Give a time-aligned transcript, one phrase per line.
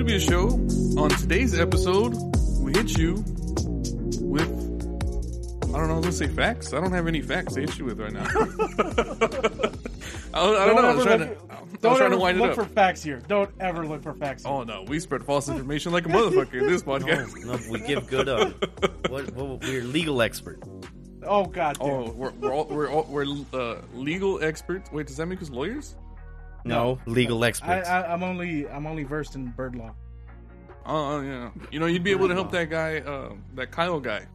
[0.00, 0.48] to Be a Show.
[0.98, 2.14] On today's episode,
[2.58, 3.16] we hit you
[4.22, 4.48] with,
[5.74, 6.72] I don't know, let's say facts.
[6.72, 8.24] I don't have any facts to hit you with right now.
[10.32, 10.88] I, I don't know.
[10.88, 13.20] I was trying to, I Don't was trying to wind look it for facts here.
[13.28, 14.44] Don't ever look for facts.
[14.44, 14.52] Here.
[14.52, 17.44] Oh no, we spread false information like a motherfucker in this No, podcast.
[17.44, 18.54] no, we give good um.
[19.10, 20.62] What, what we're legal expert.
[21.26, 21.78] Oh god.
[21.78, 21.90] Damn.
[21.90, 24.90] Oh, we're we're all, we're all, we're uh, legal experts.
[24.92, 25.94] Wait, does that make us lawyers?
[26.64, 27.88] No, legal I, experts.
[27.88, 29.94] I, I'm only I'm only versed in bird law.
[30.86, 31.50] Oh yeah.
[31.70, 34.26] You know, you'd be able to help that guy, uh, that Kyle guy,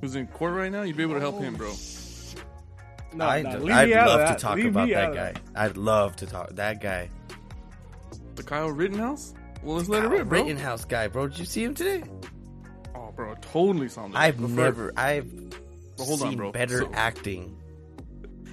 [0.00, 0.82] who's in court right now.
[0.82, 1.72] You'd be able to help him, bro.
[3.12, 4.38] No, I'd, no, leave I'd me out of love that.
[4.38, 5.40] to talk Leave about me out that guy.
[5.64, 7.10] I'd love to talk that guy.
[8.36, 9.34] The Kyle Rittenhouse.
[9.62, 10.42] Well, let's let it rip, bro.
[10.42, 11.26] Rittenhouse guy, bro.
[11.26, 12.04] Did you see him today?
[12.94, 14.14] Oh, bro, totally something.
[14.16, 15.50] I've But for- never, I've
[15.96, 16.52] But hold on, seen bro.
[16.52, 17.56] better So- acting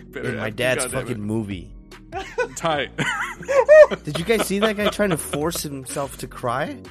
[0.10, 1.74] better in my acting, dad's goddamn fucking movie.
[2.56, 2.92] tight.
[4.04, 6.82] Did you guys see that guy trying to force himself to cry?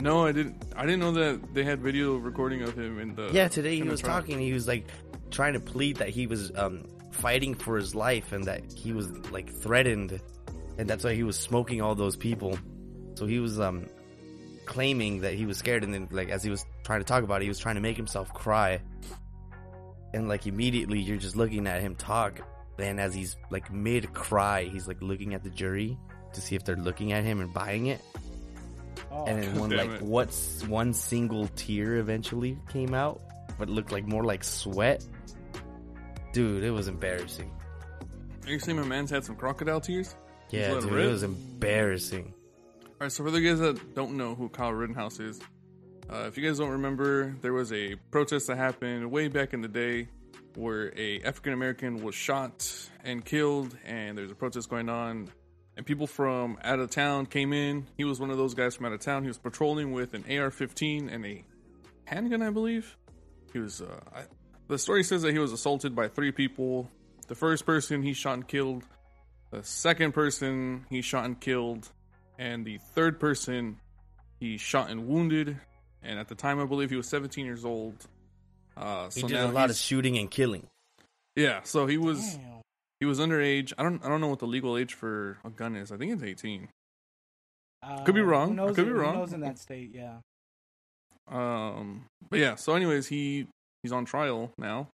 [0.00, 0.62] no, I didn't.
[0.76, 3.30] I didn't know that they had video recording of him in the.
[3.32, 4.20] Yeah, today he was trial.
[4.20, 4.38] talking.
[4.38, 4.86] He was like
[5.30, 9.10] trying to plead that he was um, fighting for his life and that he was
[9.30, 10.20] like threatened,
[10.78, 12.58] and that's why he was smoking all those people.
[13.14, 13.86] So he was um,
[14.64, 17.42] claiming that he was scared, and then like as he was trying to talk about
[17.42, 18.80] it, he was trying to make himself cry.
[20.12, 22.40] And like immediately, you're just looking at him talk.
[22.80, 25.98] Then as he's like mid cry, he's like looking at the jury
[26.32, 28.00] to see if they're looking at him and buying it
[29.10, 30.02] Oh, and then one like it.
[30.02, 33.20] what's one single tear eventually came out,
[33.58, 35.04] but looked like more like sweat.
[36.32, 37.50] Dude, it was embarrassing.
[38.46, 40.14] Are you saying my man's had some crocodile tears?
[40.50, 41.06] Yeah, it dude, rip?
[41.06, 42.32] it was embarrassing.
[42.84, 45.40] All right, so for the guys that don't know who Kyle Rittenhouse is,
[46.08, 49.60] uh, if you guys don't remember, there was a protest that happened way back in
[49.60, 50.08] the day
[50.56, 52.72] where a African American was shot
[53.04, 55.30] and killed, and there's a protest going on,
[55.76, 57.86] and people from out of town came in.
[57.96, 59.22] He was one of those guys from out of town.
[59.22, 61.44] He was patrolling with an AR-15 and a
[62.04, 62.96] handgun, I believe.
[63.52, 63.80] He was.
[63.80, 64.22] Uh, I,
[64.68, 66.90] the story says that he was assaulted by three people.
[67.26, 68.84] The first person he shot and killed.
[69.50, 71.90] The second person he shot and killed
[72.40, 73.78] and the third person
[74.40, 75.60] he shot and wounded.
[76.02, 77.94] And at the time, I believe he was 17 years old.
[78.76, 80.66] Uh, He did now a lot of shooting and killing.
[81.36, 81.62] yeah.
[81.64, 82.60] So he was Damn.
[83.00, 83.72] he was underage.
[83.78, 85.92] I don't I don't know what the legal age for a gun is.
[85.92, 86.68] I think it's 18.
[88.04, 88.48] Could be Uh, wrong.
[88.50, 89.14] Who knows, could be who wrong.
[89.16, 89.90] knows in that state?
[89.94, 90.18] Yeah.
[91.28, 92.54] Um, but yeah.
[92.56, 93.46] So, anyways, he
[93.82, 94.88] he's on trial now,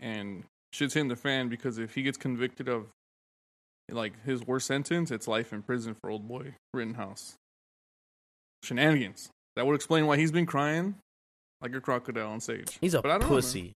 [0.00, 2.86] and shit's hitting the fan because if he gets convicted of
[3.90, 7.34] like his worst sentence, it's life in prison for old boy Rittenhouse.
[8.62, 9.30] Shenanigans.
[9.56, 10.94] That would explain why he's been crying
[11.60, 12.78] like a crocodile on stage.
[12.80, 13.72] He's a But I don't know, pussy.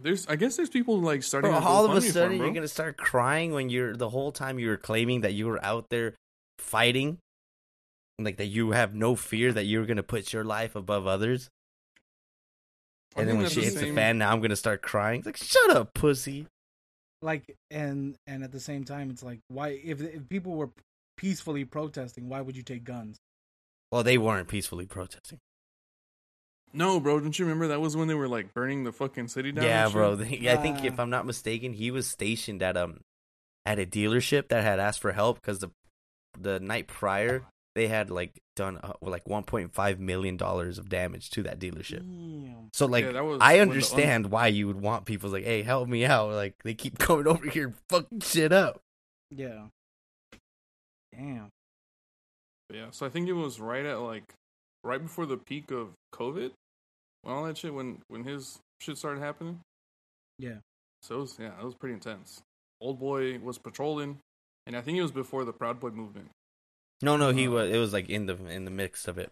[0.00, 1.52] There's, I guess, there's people like starting.
[1.52, 4.58] Bro, all of a sudden, him, you're gonna start crying when you're the whole time
[4.58, 6.14] you were claiming that you were out there
[6.58, 7.18] fighting,
[8.18, 11.48] like that you have no fear that you're gonna put your life above others.
[13.16, 15.18] I And then when she the hits the fan, now I'm gonna start crying.
[15.20, 16.46] It's like, shut up, pussy.
[17.22, 20.70] Like and and at the same time, it's like why if if people were
[21.16, 23.16] peacefully protesting, why would you take guns?
[23.92, 25.38] Well, they weren't peacefully protesting.
[26.74, 29.52] No, bro, don't you remember that was when they were like burning the fucking city
[29.52, 29.64] down?
[29.64, 30.18] Yeah, bro.
[30.18, 30.42] shit?
[30.42, 30.98] They- I think if.
[30.98, 33.00] I'm not mistaken, he was stationed at um
[33.64, 35.70] at a dealership that had asked for help because the
[36.38, 37.44] the night prior
[37.76, 42.00] they had like done uh, like 1.5 million dollars of damage to that dealership.
[42.00, 42.68] Damn.
[42.72, 45.62] So like Yeah, I when the un- understand why you would want people like, hey,
[45.62, 46.30] help me out.
[46.32, 48.80] Like they keep coming over here and fucking shit up.
[49.30, 49.66] Yeah.
[51.16, 51.48] Damn.
[52.72, 54.34] Yeah, so I think it was right at like
[54.82, 56.50] right before the peak of COVID,
[57.24, 59.60] when all that shit when when his shit started happening.
[60.38, 60.56] Yeah.
[61.02, 62.42] So it was yeah, it was pretty intense.
[62.80, 64.18] Old boy was patrolling,
[64.66, 66.28] and I think it was before the Proud Boy movement.
[67.02, 67.70] No, no, he Uh, was.
[67.70, 69.30] It was like in the in the mix of it.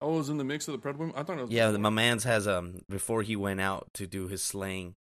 [0.00, 1.10] Oh, it was in the mix of the Proud Boy.
[1.16, 1.50] I thought it was.
[1.50, 1.80] Yeah, before.
[1.82, 4.94] my man's has um before he went out to do his slaying,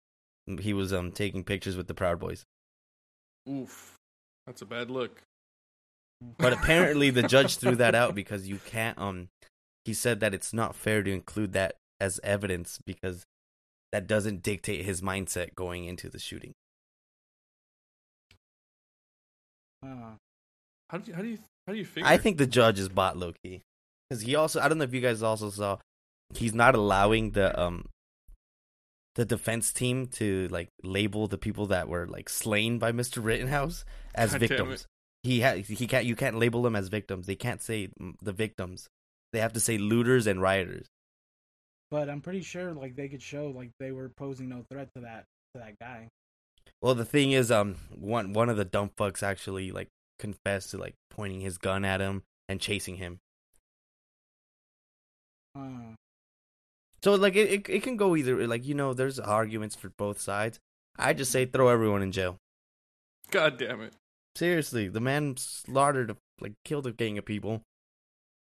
[0.60, 2.46] he was um taking pictures with the Proud Boys.
[3.50, 3.96] Oof,
[4.48, 5.22] that's a bad look.
[6.38, 9.28] But apparently the judge threw that out because you can't um
[9.86, 13.24] he said that it's not fair to include that as evidence because
[13.92, 16.54] that doesn't dictate his mindset going into the shooting.
[19.84, 20.16] Uh,
[20.90, 21.38] How do you how do you
[21.68, 22.10] how do you figure?
[22.10, 23.62] I think the judge is bot low key.
[24.12, 25.78] Cuz he also I don't know if you guys also saw
[26.34, 27.90] he's not allowing the um
[29.16, 33.24] the defense team to like label the people that were like slain by Mr.
[33.24, 34.88] Rittenhouse as God victims.
[35.24, 37.26] He ha- he can't you can't label them as victims.
[37.26, 38.90] They can't say mm, the victims.
[39.36, 40.88] They have to say looters and rioters.
[41.92, 45.02] but I'm pretty sure like they could show like they were posing no threat to
[45.02, 46.08] that to that guy.
[46.82, 49.90] Well, the thing is, um, one one of the dumb fucks actually like
[50.20, 53.20] confessed to like pointing his gun at him and chasing him.
[55.54, 55.96] Uh,
[57.04, 60.20] So like it, it, it can go either like you know there's arguments for both
[60.22, 60.60] sides.
[60.98, 62.38] I just say throw everyone in jail.
[63.32, 63.94] God damn it.
[64.38, 67.62] Seriously, the man slaughtered like killed a gang of people,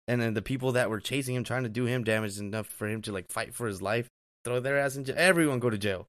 [0.09, 2.87] and then the people that were chasing him, trying to do him damage enough for
[2.87, 4.07] him to like fight for his life.
[4.43, 5.15] Throw their ass in jail.
[5.17, 6.07] Everyone go to jail.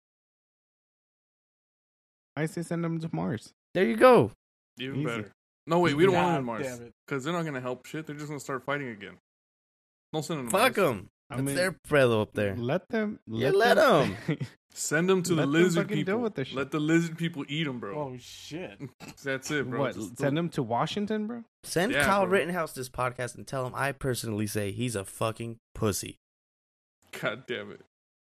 [2.35, 3.52] I say send them to Mars.
[3.75, 4.31] There you go.
[4.79, 5.05] Even Easy.
[5.05, 5.32] better.
[5.67, 6.81] No, wait, we don't want them in God Mars.
[7.06, 8.06] Because they're not going to help shit.
[8.06, 9.19] They're just going to start fighting again.
[10.14, 11.08] Don't send them to Fuck them.
[11.29, 12.56] I That's mean, their fellow up there.
[12.56, 13.20] Let them.
[13.26, 14.17] Yeah, let 'em.
[14.72, 16.14] Send them to Let the them lizard fucking people.
[16.14, 16.56] deal with this shit.
[16.56, 17.99] Let the lizard people eat them, bro.
[17.99, 18.78] oh shit!
[19.25, 19.81] That's it, bro.
[19.81, 19.94] what?
[19.94, 21.43] Just- Send them to Washington, bro.
[21.64, 22.38] Send Yeah, Kyle bro.
[22.38, 26.19] Rittenhouse this podcast and tell him I personally say he's a fucking pussy.
[27.20, 27.81] God damn it.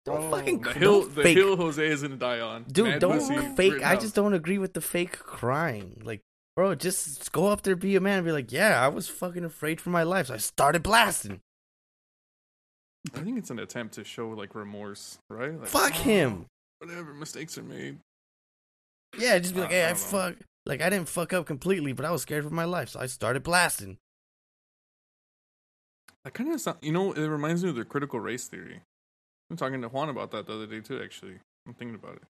[0.05, 0.31] Don't Bro.
[0.31, 2.65] fucking The don't hill, the fake, hill Jose is going to die on.
[2.69, 2.87] dude.
[2.87, 3.71] Mad don't pussy, fake.
[3.71, 4.01] I Rittenhouse.
[4.01, 6.01] just don't agree with the fake crying.
[6.03, 6.19] Like,
[6.57, 9.45] bro, just go up there, be a man, and be like, yeah, I was fucking
[9.45, 11.39] afraid for my life, so I started blasting.
[13.13, 15.59] I think it's an attempt to show, like, remorse, right?
[15.59, 16.45] Like, Fuck oh, him.
[16.79, 17.97] Whatever mistakes are made.
[19.17, 20.05] Yeah, just be like, I- hey, I I don't know.
[20.19, 20.35] fuck.
[20.65, 23.05] Like, I didn't fuck up completely, but I was scared for my life, so I
[23.07, 23.97] started blasting.
[26.23, 28.79] That kind of sound, you know, it reminds me of the critical race theory.
[29.49, 31.01] I'm talking to Juan about that the other day too.
[31.03, 31.35] Actually,
[31.67, 32.23] I'm thinking about it.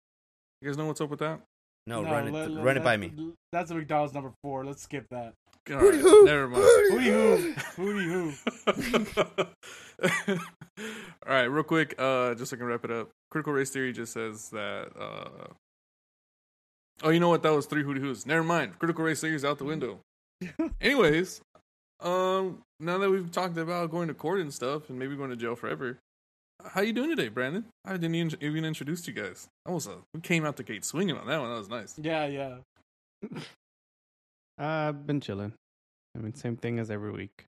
[0.63, 1.41] You guys know what's up with that?
[1.89, 3.33] No, run it, let- let- run it by let- me.
[3.51, 4.65] That's a McDonald's number four.
[4.65, 5.35] Let's skip that.
[5.71, 6.65] All Hootie right, hoo, never mind.
[6.93, 9.47] Hootie hoo, hootie hoo.
[11.27, 13.11] All right, real quick, uh, just so I can wrap it up.
[13.31, 14.91] Critical race theory just says that.
[14.99, 15.49] Uh,
[17.03, 17.43] oh, you know what?
[17.43, 18.27] That was three hootie hoos.
[18.27, 18.79] Never mind.
[18.79, 20.01] Critical race theory is out the window.
[20.81, 21.43] Anyways,
[22.01, 25.37] um, now that we've talked about going to court and stuff, and maybe going to
[25.37, 25.99] jail forever,
[26.67, 27.65] how you doing today, Brandon?
[27.85, 29.49] I didn't even, even introduce you guys.
[29.67, 31.51] That was a we came out the gate swinging on that one.
[31.51, 31.95] That was nice.
[31.99, 32.57] Yeah, yeah.
[33.23, 33.41] Uh,
[34.59, 35.53] I've been chilling.
[36.17, 37.45] I mean, same thing as every week,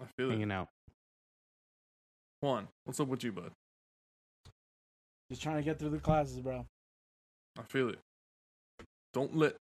[0.00, 0.32] I feel it.
[0.32, 0.68] hanging out.
[2.40, 3.52] Juan, what's up with you, bud?
[5.30, 6.64] Just trying to get through the classes, bro.
[7.58, 7.98] I feel it.
[9.12, 9.56] Don't let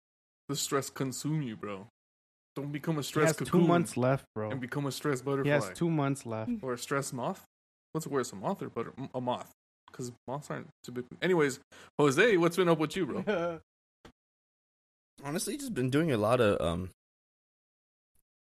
[0.49, 1.87] the stress consume you, bro.
[2.57, 3.31] Don't become a stress.
[3.31, 4.51] He stress has two months left, bro.
[4.51, 5.45] and become a stress butterfly.
[5.45, 6.51] He butterfly has two months left.
[6.63, 7.45] or a stress moth.
[7.93, 8.93] What's worse, a moth or butter?
[9.15, 9.53] A moth,
[9.91, 11.05] because moths aren't too big.
[11.23, 11.61] Anyways,
[11.99, 13.61] Jose, what's been up with you, bro?
[15.25, 16.91] Honestly, just been doing a lot of um,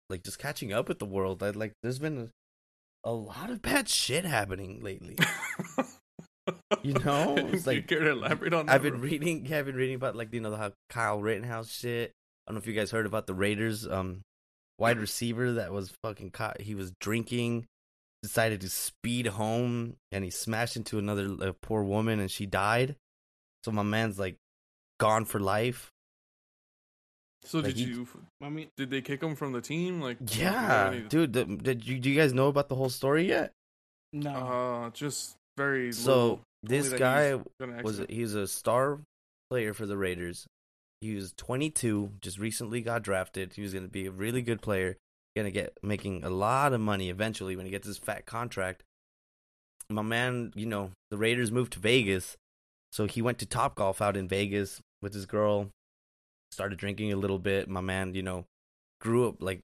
[0.08, 1.42] like just catching up with the world.
[1.42, 2.30] I like, there's been
[3.04, 5.16] a, lot of bad shit happening lately.
[6.82, 8.74] You know, it's Do you like- care to elaborate on that?
[8.74, 9.08] I've been bro?
[9.08, 9.46] reading.
[9.48, 12.12] Yeah, I've been reading about like you know how Kyle Rittenhouse shit.
[12.46, 14.22] I don't know if you guys heard about the Raiders um
[14.78, 16.60] wide receiver that was fucking caught.
[16.62, 17.66] He was drinking,
[18.22, 22.96] decided to speed home, and he smashed into another uh, poor woman, and she died.
[23.64, 24.36] So my man's like
[24.98, 25.90] gone for life.
[27.44, 28.06] So like did he- you?
[28.42, 30.00] I mean, Did they kick him from the team?
[30.00, 31.32] Like, Yeah, any- dude.
[31.32, 33.52] The, did you do you guys know about the whole story yet?
[34.12, 34.30] no.
[34.30, 35.92] Uh, just very.
[35.92, 36.40] So little.
[36.62, 39.00] this Only that guy he's got an was he's a star
[39.50, 40.46] player for the Raiders.
[41.00, 43.54] He was 22, just recently got drafted.
[43.54, 44.98] He was going to be a really good player,
[45.34, 48.82] going to get making a lot of money eventually when he gets his fat contract.
[49.88, 52.36] My man, you know, the Raiders moved to Vegas,
[52.92, 55.68] so he went to Top Golf out in Vegas with his girl.
[56.52, 57.68] Started drinking a little bit.
[57.68, 58.44] My man, you know,
[59.00, 59.60] grew up like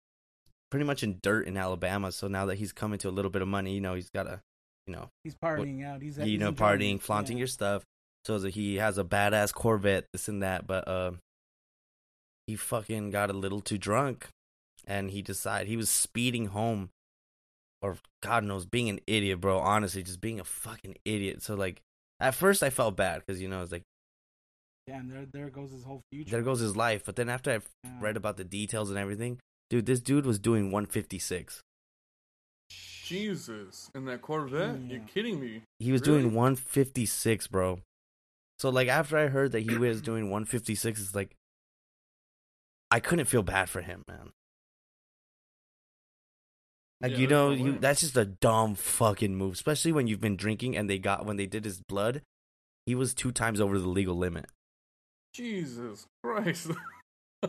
[0.70, 2.12] pretty much in dirt in Alabama.
[2.12, 4.24] So now that he's coming to a little bit of money, you know, he's got
[4.24, 4.40] to,
[4.86, 6.02] you know, He's partying out.
[6.02, 7.42] He's you know, partying, flaunting Yeah.
[7.42, 7.82] your stuff.
[8.24, 11.12] So that he has a badass Corvette, this and that, but uh,
[12.46, 14.28] he fucking got a little too drunk,
[14.84, 16.90] and he decided he was speeding home,
[17.82, 19.58] or God knows, being an idiot, bro.
[19.58, 21.42] Honestly, just being a fucking idiot.
[21.42, 21.82] So like,
[22.18, 23.84] at first I felt bad because you know it's like
[24.86, 26.30] Damn, there, there goes his whole future.
[26.30, 27.04] there goes his life.
[27.04, 27.98] But then after I Yeah.
[28.00, 31.60] read about the details and everything, dude, this dude was doing 156.
[32.70, 34.76] Jesus, in that Corvette?
[34.76, 35.62] Mm, You're kidding me?
[35.78, 36.22] He was Really?
[36.22, 37.80] doing 156, bro.
[38.58, 41.34] So like after I heard that he was doing 156, it's like
[42.90, 44.30] I couldn't feel bad for him, man.
[47.00, 50.36] Like Yeah, you know, you that's just a dumb fucking move, especially when you've been
[50.36, 52.22] drinking and they got when they did his blood,
[52.86, 54.46] he was two times over the legal limit.
[55.36, 56.70] Jesus Christ.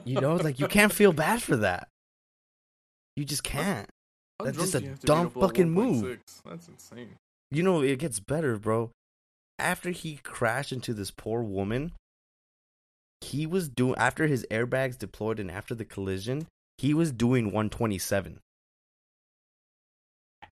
[0.06, 1.88] You know, like you can't feel bad for that.
[3.16, 3.90] You just can't.
[4.38, 6.20] How That's just a you have to be dumb fucking move.
[6.46, 7.16] That's insane.
[7.50, 8.92] You know, it gets better, bro.
[9.58, 11.94] After he crashed into this poor woman,
[13.22, 18.40] he was doing after his airbags deployed and after the collision, he was doing 127.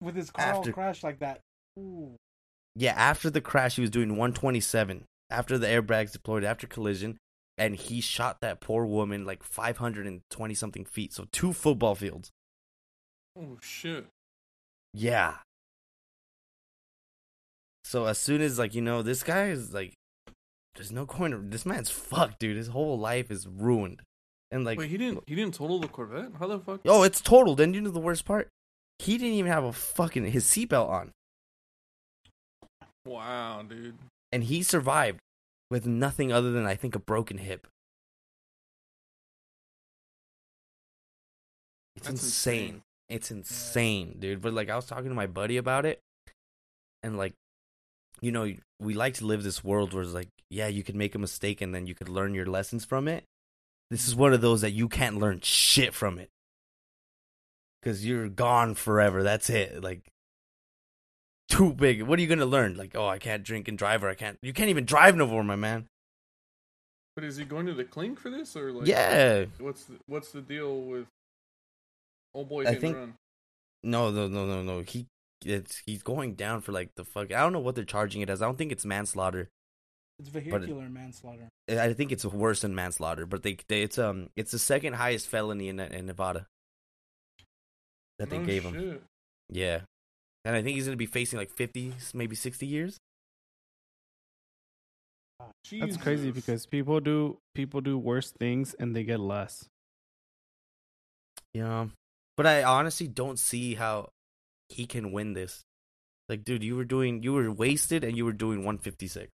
[0.00, 1.40] With his car all After- crashed like that.
[1.78, 2.16] Ooh.
[2.74, 5.04] Yeah, after the crash, he was doing 127.
[5.30, 7.18] After the airbags deployed, after collision,
[7.58, 12.30] and he shot that poor woman like 520 something feet, so two football fields.
[13.38, 14.06] Oh shit.
[14.94, 15.34] Yeah.
[17.84, 19.94] So as soon as like you know this guy is like,
[20.74, 21.40] there's no corner.
[21.42, 22.56] This man's fucked, dude.
[22.56, 24.02] His whole life is ruined,
[24.50, 26.32] and like, Wait, he didn't he didn't total the Corvette?
[26.38, 26.80] How the fuck?
[26.86, 27.54] oh, it's total.
[27.54, 28.48] Then you know the worst part,
[28.98, 31.12] he didn't even have a fucking his seatbelt on,
[33.04, 33.96] Wow, dude.
[34.32, 35.20] And he survived
[35.70, 37.66] with nothing other than I think a broken hip.
[41.96, 42.62] It's That's insane.
[42.62, 42.82] insane.
[43.08, 44.42] It's insane, dude.
[44.42, 46.00] But like I was talking to my buddy about it,
[47.02, 47.34] and like,
[48.20, 51.14] you know, we like to live this world where it's like, yeah, you could make
[51.14, 53.24] a mistake and then you could learn your lessons from it.
[53.90, 56.28] This is one of those that you can't learn shit from it
[57.80, 59.22] because you're gone forever.
[59.22, 59.82] That's it.
[59.82, 60.02] Like,
[61.48, 62.02] too big.
[62.02, 62.76] What are you gonna learn?
[62.76, 64.38] Like, oh, I can't drink and drive, or I can't.
[64.42, 65.86] You can't even drive no more, my man.
[67.16, 68.86] But is he going to the clink for this or like?
[68.86, 69.46] Yeah.
[69.58, 71.06] What's the, what's the deal with?
[72.34, 73.14] Old boy I think- run.
[73.82, 74.80] No, no, no, no, no.
[74.80, 75.06] He,
[75.44, 77.32] it's he's going down for like the fuck.
[77.32, 78.42] I don't know what they're charging it as.
[78.42, 79.48] I don't think it's manslaughter.
[80.18, 81.48] It's vehicular manslaughter.
[81.68, 85.28] I think it's worse than manslaughter, but they, they it's um it's the second highest
[85.28, 86.46] felony in in Nevada
[88.18, 88.98] that they No gave him.
[89.48, 89.82] Yeah,
[90.48, 92.96] and I think he's gonna be facing like fifty, maybe sixty years.
[95.70, 99.68] That's crazy because people do people do worse things and they get less.
[101.52, 101.88] Yeah,
[102.38, 104.08] but I honestly don't see how
[104.70, 105.64] he can win this.
[106.30, 109.28] Like, dude, you were doing you were wasted and you were doing one fifty six.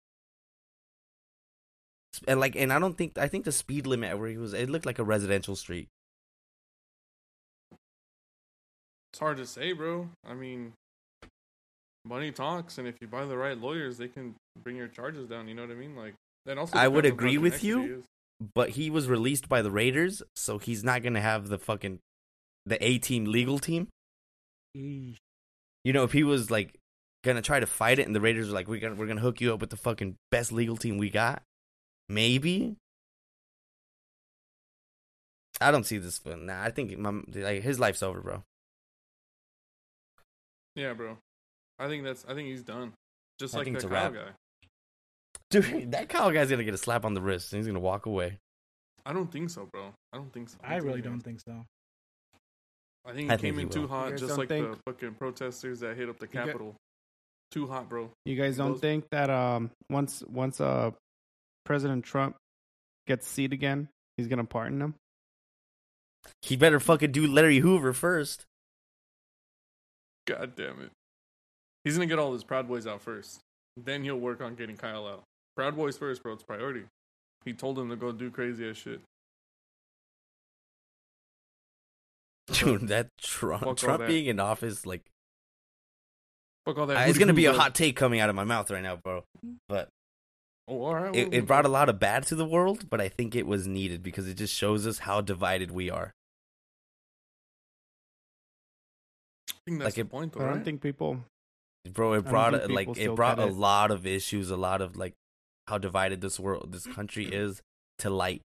[2.25, 4.69] And like, and I don't think I think the speed limit where he was, it
[4.69, 5.89] looked like a residential street.
[9.11, 10.07] It's hard to say, bro.
[10.25, 10.71] I mean,
[12.05, 15.47] money talks, and if you buy the right lawyers, they can bring your charges down.
[15.47, 15.95] You know what I mean?
[15.95, 16.13] Like,
[16.45, 16.77] that also.
[16.77, 18.03] I would depends on how agree with you.
[18.55, 21.99] but he was released by the Raiders, so he's not gonna have the fucking
[22.65, 23.87] the A team legal team.
[24.73, 26.75] You know, if he was like
[27.23, 29.41] gonna try to fight it, and the Raiders are like, "We're gonna we're gonna hook
[29.41, 31.43] you up with the fucking best legal team we got,"
[32.09, 32.77] maybe.
[35.59, 36.23] I don't see this.
[36.23, 36.47] One.
[36.47, 38.43] Nah, I think my, like his life's over, bro.
[40.75, 41.17] Yeah, bro.
[41.81, 42.23] I think that's.
[42.27, 42.93] I think he's done.
[43.39, 44.29] Just I like think that Kyle guy.
[45.49, 48.05] Dude, that Kyle guy's gonna get a slap on the wrist, and he's gonna walk
[48.05, 48.37] away.
[49.05, 49.91] I don't think so, bro.
[50.13, 50.57] I don't think so.
[50.63, 51.65] I really don't think so.
[53.03, 55.15] I think he I came think he in too hot, just don't like the fucking
[55.15, 56.75] protesters that hit up the got- Capitol.
[57.49, 58.11] Too hot, bro.
[58.25, 60.91] You guys don't Those- think that um once once uh
[61.65, 62.35] President Trump
[63.07, 64.95] gets seat again, he's gonna pardon him?
[66.43, 68.45] He better fucking do Larry Hoover first.
[70.27, 70.91] God damn it.
[71.83, 73.39] He's gonna get all his Proud Boys out first.
[73.77, 75.23] Then he'll work on getting Kyle out.
[75.55, 76.33] Proud Boys first, bro.
[76.33, 76.83] It's priority.
[77.45, 79.01] He told him to go do crazy ass shit.
[82.53, 84.07] Dude, that Trump, Fuck all Trump that.
[84.07, 85.01] being in office, like
[86.65, 86.97] Fuck all that.
[86.97, 89.23] Uh, it's gonna be a hot take coming out of my mouth right now, bro.
[89.67, 89.89] But
[90.67, 91.15] Oh, all right.
[91.15, 93.67] it, it brought a lot of bad to the world, but I think it was
[93.67, 96.11] needed because it just shows us how divided we are.
[99.49, 100.65] I think that's like the it- point, though, I don't right?
[100.65, 101.23] think people.
[101.89, 103.53] Bro, it brought think like it brought a it.
[103.53, 105.13] lot of issues, a lot of like
[105.67, 107.61] how divided this world, this country is
[107.99, 108.41] to light.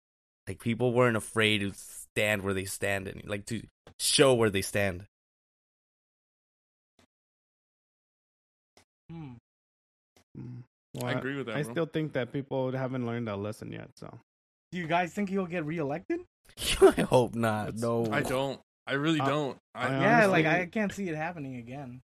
[0.48, 3.64] Like people weren't afraid to stand where they stand and like to
[4.00, 5.06] show where they stand.
[9.10, 9.34] Hmm.
[10.38, 10.64] Mm,
[10.96, 11.72] Well, I agree with that, I bro.
[11.74, 13.90] still think that people haven't learned that lesson yet.
[13.96, 14.20] So
[14.72, 16.22] Do you guys think he'll get reelected?
[16.82, 17.66] I hope not.
[17.66, 18.60] That's- No, I don't.
[18.86, 19.58] I really don't.
[19.74, 22.02] I, I yeah, honestly- like I can't see it happening again.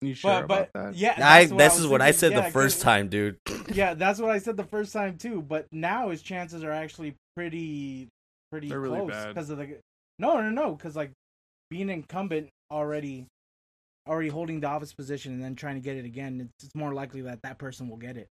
[0.00, 0.94] You sure but but about that?
[0.96, 1.46] yeah, I.
[1.46, 3.38] what This was is what I said Yeah, the first time, dude.
[3.72, 5.42] Yeah, that's what I said the first time too.
[5.42, 8.08] But now his chances are actually pretty
[8.50, 9.28] pretty They're close bad.
[9.28, 9.78] because of the
[10.18, 11.10] no no no because like
[11.70, 13.26] being incumbent already
[14.06, 16.92] already holding the office position and then trying to get it again it's, it's more
[16.92, 18.28] likely that that person will get it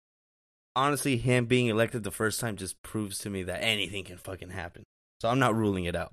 [0.75, 4.51] Honestly, him being elected the first time just proves to me that anything can fucking
[4.51, 4.84] happen.
[5.22, 6.12] So I'm not ruling it out.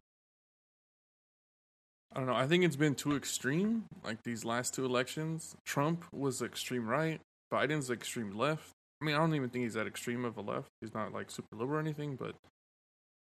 [2.12, 2.34] I don't know.
[2.34, 3.84] I think it's been too extreme.
[4.04, 7.20] Like these last two elections, Trump was extreme right,
[7.52, 8.70] Biden's extreme left.
[9.00, 10.68] I mean, I don't even think he's that extreme of a left.
[10.80, 12.34] He's not like super liberal or anything, but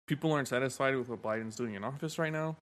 [0.07, 2.57] people aren't satisfied with what Biden's doing in office right now.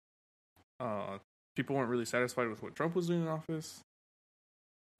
[0.78, 1.18] Uh,
[1.56, 3.80] people weren't really satisfied with what Trump was doing in office.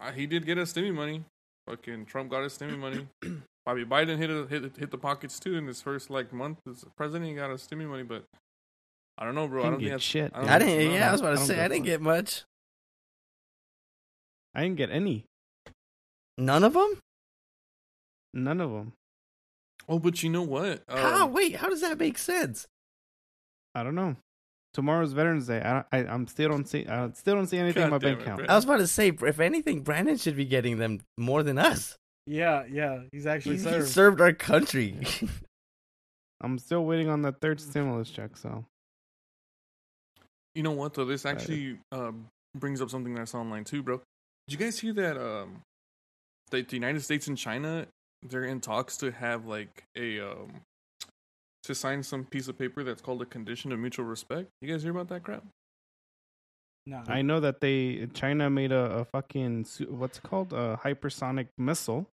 [0.01, 1.25] Uh, he did get his stimmy money.
[1.67, 3.07] Fucking Trump got his stimmy money.
[3.67, 6.85] Bobby Biden hit, a, hit hit the pockets too in his first like month as
[6.97, 7.31] president.
[7.31, 8.25] He got his stimmy money, but
[9.19, 9.61] I don't know, bro.
[9.61, 10.33] I Didn't don't get shit.
[10.35, 10.89] I don't I didn't.
[10.89, 12.43] no, Yeah, I was about to don't say I didn't for get much.
[14.55, 15.25] I didn't get any.
[16.39, 16.99] None of them.
[18.35, 18.93] None of them.
[19.89, 20.83] Oh, but you know what?
[20.89, 21.27] how?
[21.27, 22.67] Um, Wait, how does that make sense?
[23.75, 24.17] I don't know.
[24.75, 25.61] Tomorrow's Veterans Day.
[25.61, 26.87] I, I I'm still don't see.
[26.87, 28.49] I still don't see anything in my bank account.
[28.49, 31.97] I was about to say, if anything, Brandon should be getting them more than us.
[32.27, 33.01] Yeah, yeah.
[33.13, 33.89] He's actually He, he served.
[33.89, 34.99] served our country.
[36.41, 38.37] I'm still waiting on the third stimulus check.
[38.37, 38.65] So
[40.55, 41.05] You know what though?
[41.05, 41.37] This Right.
[41.37, 44.01] actually um, brings up something that I saw online too, bro.
[44.49, 45.17] Did you guys hear that?
[45.17, 45.63] Um,
[46.51, 47.87] that the United States and China
[48.23, 50.61] they're in talks to have like a um,
[51.65, 54.49] to sign some piece of paper that's called a condition of mutual respect.
[54.61, 55.45] You guys hear about that crap?
[56.87, 61.47] no, I know that they China made a, a fucking what's it called a hypersonic
[61.57, 62.07] missile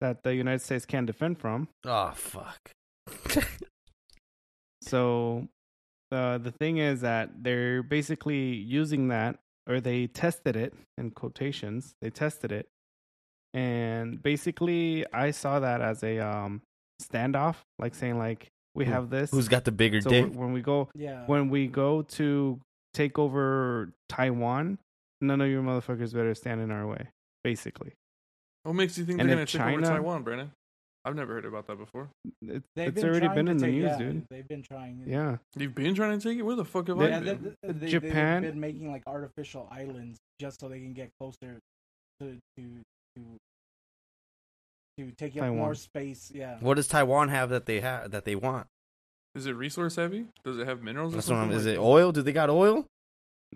[0.00, 1.68] that the United States can't defend from.
[1.84, 2.72] oh fuck.
[4.82, 5.48] So
[6.14, 11.94] uh, the thing is that they're basically using that, or they tested it in quotations.
[12.00, 12.68] They tested it,
[13.52, 16.62] and basically, I saw that as a um,
[17.02, 19.30] standoff, like saying like we Who- have this.
[19.30, 20.32] Who's got the bigger so dick?
[20.34, 21.24] when we go yeah.
[21.26, 22.60] when we go to
[22.92, 24.78] take over Taiwan,
[25.20, 27.08] none of you motherfuckers better stand in our way.
[27.42, 27.92] Basically,
[28.62, 30.50] What makes you think And they're gonna take over China- Taiwan, Brandon?
[31.04, 32.08] I've never heard about that before.
[32.24, 34.26] it, They've it's been already been in the news, yeah, dude.
[34.30, 35.00] They've been trying.
[35.00, 35.08] it.
[35.08, 36.42] Yeah, You've been trying to take it.
[36.42, 37.56] Where the fuck have Yeah, I they, been?
[37.62, 41.58] they, they, Japan- They've been making like artificial islands just so they can get closer
[42.20, 42.62] to to
[43.16, 43.22] to
[44.98, 46.30] to take up more space.
[46.34, 46.56] Yeah.
[46.60, 48.66] What does Taiwan have that they have that they want?
[49.34, 50.26] Is it resource heavy?
[50.44, 51.12] Does it have minerals?
[51.12, 52.12] Or That's what I'm, something is it oil?
[52.12, 52.86] Do they got oil?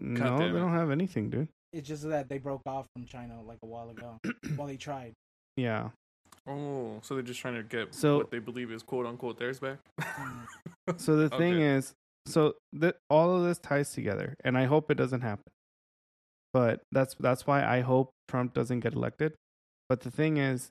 [0.00, 1.49] no, they don't have anything, dude.
[1.73, 4.19] It's just that they broke off from China like a while ago.
[4.57, 5.12] well, they tried.
[5.57, 5.90] Yeah,
[6.49, 9.61] Oh, so they're just trying to get So- what they believe is quote unquote theirs
[9.61, 9.78] back.
[10.97, 11.64] So the thing Okay.
[11.76, 11.93] is,
[12.25, 15.45] so that all of this ties together, and I hope it doesn't happen.
[16.55, 19.35] But that's that's why I hope Trump doesn't get elected.
[19.90, 20.70] But the thing is,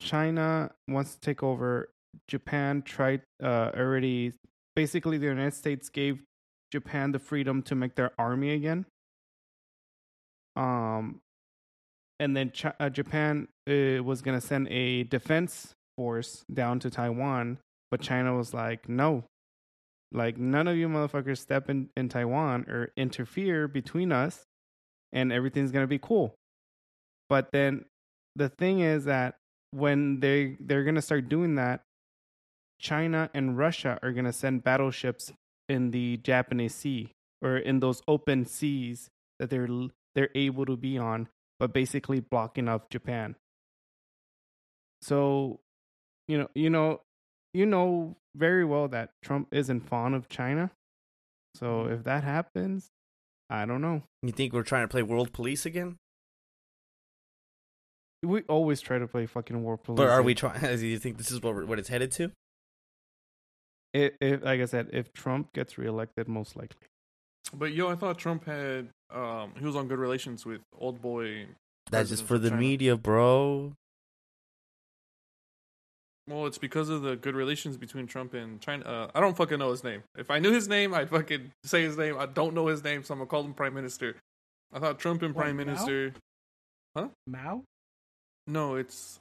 [0.00, 1.90] China wants to take over.
[2.26, 4.32] Japan tried uh, already.
[4.74, 6.22] Basically, the United States gave
[6.72, 8.86] Japan the freedom to make their army again.
[10.56, 11.20] Um,
[12.18, 17.58] and then Ch- uh, Japan uh, was gonna send a defense force down to Taiwan
[17.90, 19.24] but China was like, no,
[20.12, 24.44] like none of you motherfuckers step in, in Taiwan or interfere between us
[25.12, 26.34] and everything's going to be cool.
[27.28, 27.84] But then
[28.34, 29.36] the thing is that
[29.70, 31.82] when they, they're going to start doing that,
[32.80, 35.32] China and Russia are going to send battleships
[35.68, 39.68] in the Japanese Sea or in those open seas that they're
[40.14, 43.36] they're able to be on, but basically blocking off Japan.
[45.06, 45.60] So,
[46.26, 47.00] you know, you know,
[47.54, 50.72] you know very well that Trump isn't fond of China.
[51.54, 52.88] So if that happens,
[53.48, 54.02] I don't know.
[54.22, 55.96] You think we're trying to play world police again?
[58.24, 59.98] We always try to play fucking war police.
[59.98, 60.60] But are we trying?
[60.76, 62.32] Do you think this is what we're- what it's headed to?
[63.94, 66.88] If, if, like I said, if Trump gets reelected, most likely.
[67.54, 71.46] But yo, I thought Trump had um he was on good relations with old boy.
[71.92, 72.60] That's just for the China.
[72.60, 73.74] media, bro.
[76.28, 78.84] Well, it's because of the good relations between Trump and China.
[78.84, 80.02] Uh, I don't fucking know his name.
[80.18, 82.18] If I knew his name, I'd fucking say his name.
[82.18, 84.16] I don't know his name, so I'm gonna call him Prime Minister.
[84.72, 85.64] I thought Trump and What, Prime Mao?
[85.64, 86.12] Minister.
[86.96, 87.08] Huh?
[87.28, 87.62] Mao?
[88.48, 89.20] No, it's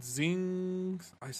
[0.00, 1.00] Xing.
[1.22, 1.32] I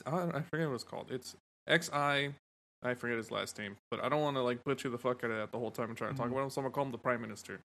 [0.43, 1.07] forget what it's called.
[1.11, 1.35] It's
[1.67, 2.35] X I.
[2.83, 5.31] I forget his last name, but I don't want to like butcher the fuck out
[5.31, 6.33] of that the whole time and try to talk Mhm.
[6.33, 6.51] about him.
[6.51, 7.61] So I'm gonna call him the Prime Minister.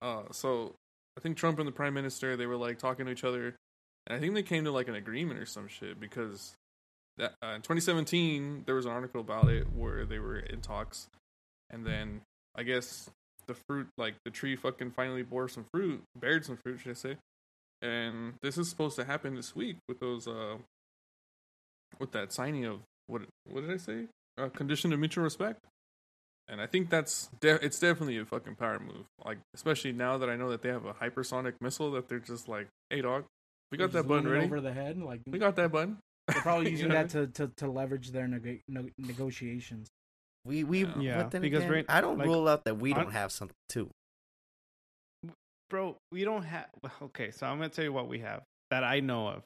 [0.00, 0.74] Uh, so
[1.18, 3.54] I think Trump and the Prime Minister they were like talking to each other,
[4.06, 6.54] and I think they came to like an agreement or some shit because
[7.18, 11.08] that uh, in 2017 there was an article about it where they were in talks,
[11.70, 12.22] and then
[12.54, 13.10] I guess
[13.46, 16.94] the fruit like the tree fucking finally bore some fruit, bared some fruit, should I
[16.94, 17.16] say?
[17.82, 20.56] and this is supposed to happen this week with those uh
[21.98, 24.06] with that signing of what what did I say?
[24.38, 25.58] A condition of mutual respect.
[26.48, 29.04] And I think that's de- it's definitely a fucking power move.
[29.24, 32.48] Like especially now that I know that they have a hypersonic missile that they're just
[32.48, 33.24] like, "Hey dog,
[33.70, 34.44] we got that button ready.
[34.46, 34.98] over the head.
[34.98, 38.10] Like We got that button." They're probably You using know that to, to, to leverage
[38.10, 39.88] their neg- no, negotiations.
[40.44, 40.92] We we Yeah.
[41.00, 43.12] Yeah, but then because again, right- I don't like, rule out that we on- don't
[43.12, 43.90] have something too.
[45.70, 46.66] Bro, we don't have.
[47.00, 49.42] Okay, so I'm gonna tell you what we have that I know of.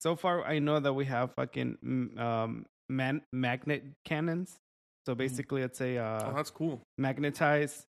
[0.00, 4.56] So far, I know that we have fucking mm, um man magnet cannons.
[5.06, 6.82] So basically, it's a uh, oh, that's cool.
[6.98, 7.84] magnetized.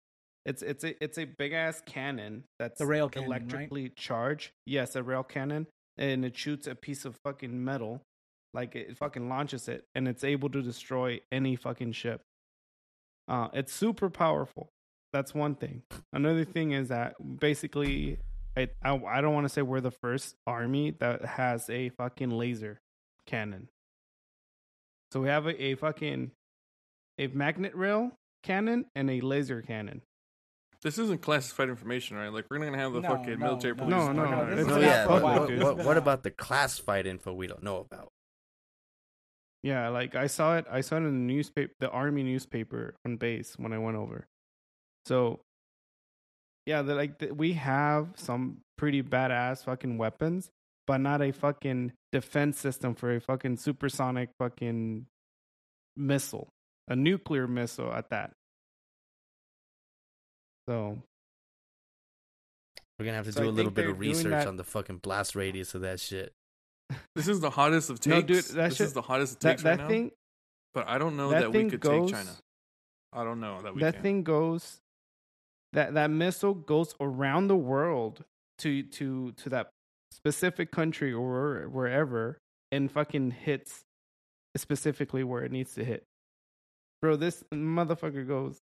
[0.46, 3.42] It's it's a it's a big ass cannon that's The rail cannon, right?
[3.42, 4.52] electrically charged.
[4.68, 5.66] Yes, a rail cannon,
[5.98, 8.02] and it shoots a piece of fucking metal,
[8.54, 12.22] like it fucking launches it, and it's able to destroy any fucking ship.
[13.28, 14.70] Uh, it's super powerful.
[15.14, 15.84] That's one thing.
[16.14, 18.20] Another thing is that basically,
[18.56, 22.30] I I, I don't want to say we're the first army that has a fucking
[22.32, 22.80] laser.
[23.26, 23.70] cannon.
[25.12, 26.32] So we have a, a fucking
[27.20, 28.12] a magnet rail
[28.44, 30.02] cannon and a laser cannon.
[30.84, 32.32] This isn't classified information, right?
[32.32, 33.78] Like we're not gonna have the No, fucking no, military no.
[33.84, 33.92] police.
[33.92, 34.60] No, no, talking about it.
[34.60, 37.78] is Oh, yeah, public, what, what, what, what about the classified info we don't know
[37.78, 38.10] about?
[39.64, 40.66] Yeah, like I saw it.
[40.72, 44.28] I saw it in the newspaper, the army newspaper on base when I went over.
[45.06, 45.40] So,
[46.66, 50.50] yeah, they're like th- we have some pretty badass fucking weapons,
[50.86, 55.08] but not a fucking defense system for a fucking supersonic fucking
[55.96, 56.50] missile,
[56.88, 58.34] a nuclear missile at that.
[60.68, 60.98] So
[63.00, 64.64] We're gonna have to So do I a little bit of research that- on the
[64.64, 66.34] fucking blast radius of that shit.
[67.16, 68.08] This is the hottest of takes.
[68.16, 69.88] No, dude, that this shit- is the hottest it that takes right that now.
[69.88, 70.12] thing
[70.74, 72.32] but I don't know that that, we thing could goes take China.
[73.14, 74.04] I don't know that we that can.
[74.04, 74.80] thing goes
[75.74, 78.24] that that missile goes around the world
[78.60, 79.70] to to to that
[80.12, 82.38] specific country or wherever
[82.72, 83.84] and fucking hits
[84.56, 86.04] specifically where it needs to hit.
[87.02, 88.60] Bro, this motherfucker goes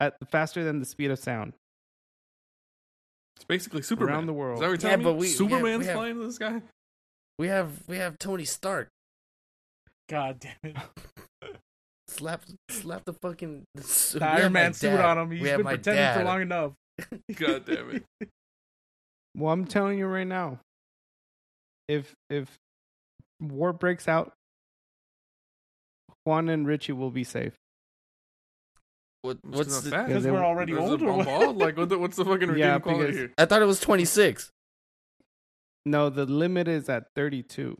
[0.00, 1.52] at faster than the speed of sound
[3.36, 4.14] It's basically Superman.
[4.14, 4.54] around the world.
[4.56, 6.32] Is that what you're Yeah, but we- we have- Superman's we have- flying to the
[6.32, 6.62] sky.
[7.38, 8.88] We have we have Tony Stark.
[10.08, 10.76] God damn it.
[12.08, 15.28] Slap slap the fucking The we Iron Man suit on him.
[15.28, 16.72] We He's have been my pretending for long enough.
[17.36, 18.28] God damn it.
[19.36, 20.58] Well, I'm telling you right now.
[21.86, 22.58] If if
[23.40, 24.32] war breaks out,
[26.24, 27.54] Juan and Richie will be safe.
[29.22, 30.08] What, what's the, fast.
[30.08, 31.06] Because we're already Is it older.
[31.24, 31.58] bomb?
[31.58, 33.32] Like what the, what's the fucking Yeah, redeeming quality because- here?
[33.38, 34.50] I thought it was 26.
[35.86, 37.76] No, the limit is at 32.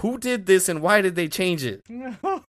[0.00, 1.82] Who did this and why did they change it?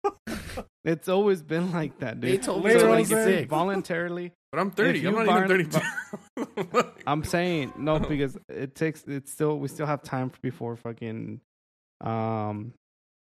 [0.85, 2.31] It's always been like that, dude.
[2.31, 3.50] They told me Later it on, was 26.
[3.50, 4.33] voluntarily.
[4.52, 5.05] But I'm 30.
[5.05, 6.92] I'm not buy- even 32.
[7.09, 9.02] I'm saying no because it takes.
[9.09, 9.59] It's still.
[9.59, 11.40] We still have time before fucking,
[12.02, 12.72] um,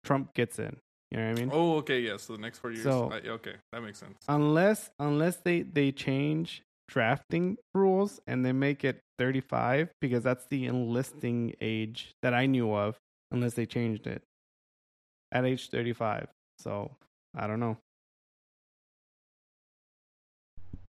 [0.04, 0.78] Trump gets in.
[1.14, 1.50] You know what I mean?
[1.54, 2.18] oh, okay, yeah.
[2.18, 2.84] So the next four years.
[2.84, 4.18] So- I- okay, that makes sense.
[4.28, 10.66] Unless unless they they change drafting rules and they make it 35 because that's the
[10.66, 12.98] enlisting age that I knew of.
[13.32, 14.24] Unless they changed it
[15.32, 16.28] at age 35.
[16.58, 16.96] So
[17.36, 17.78] I don't know.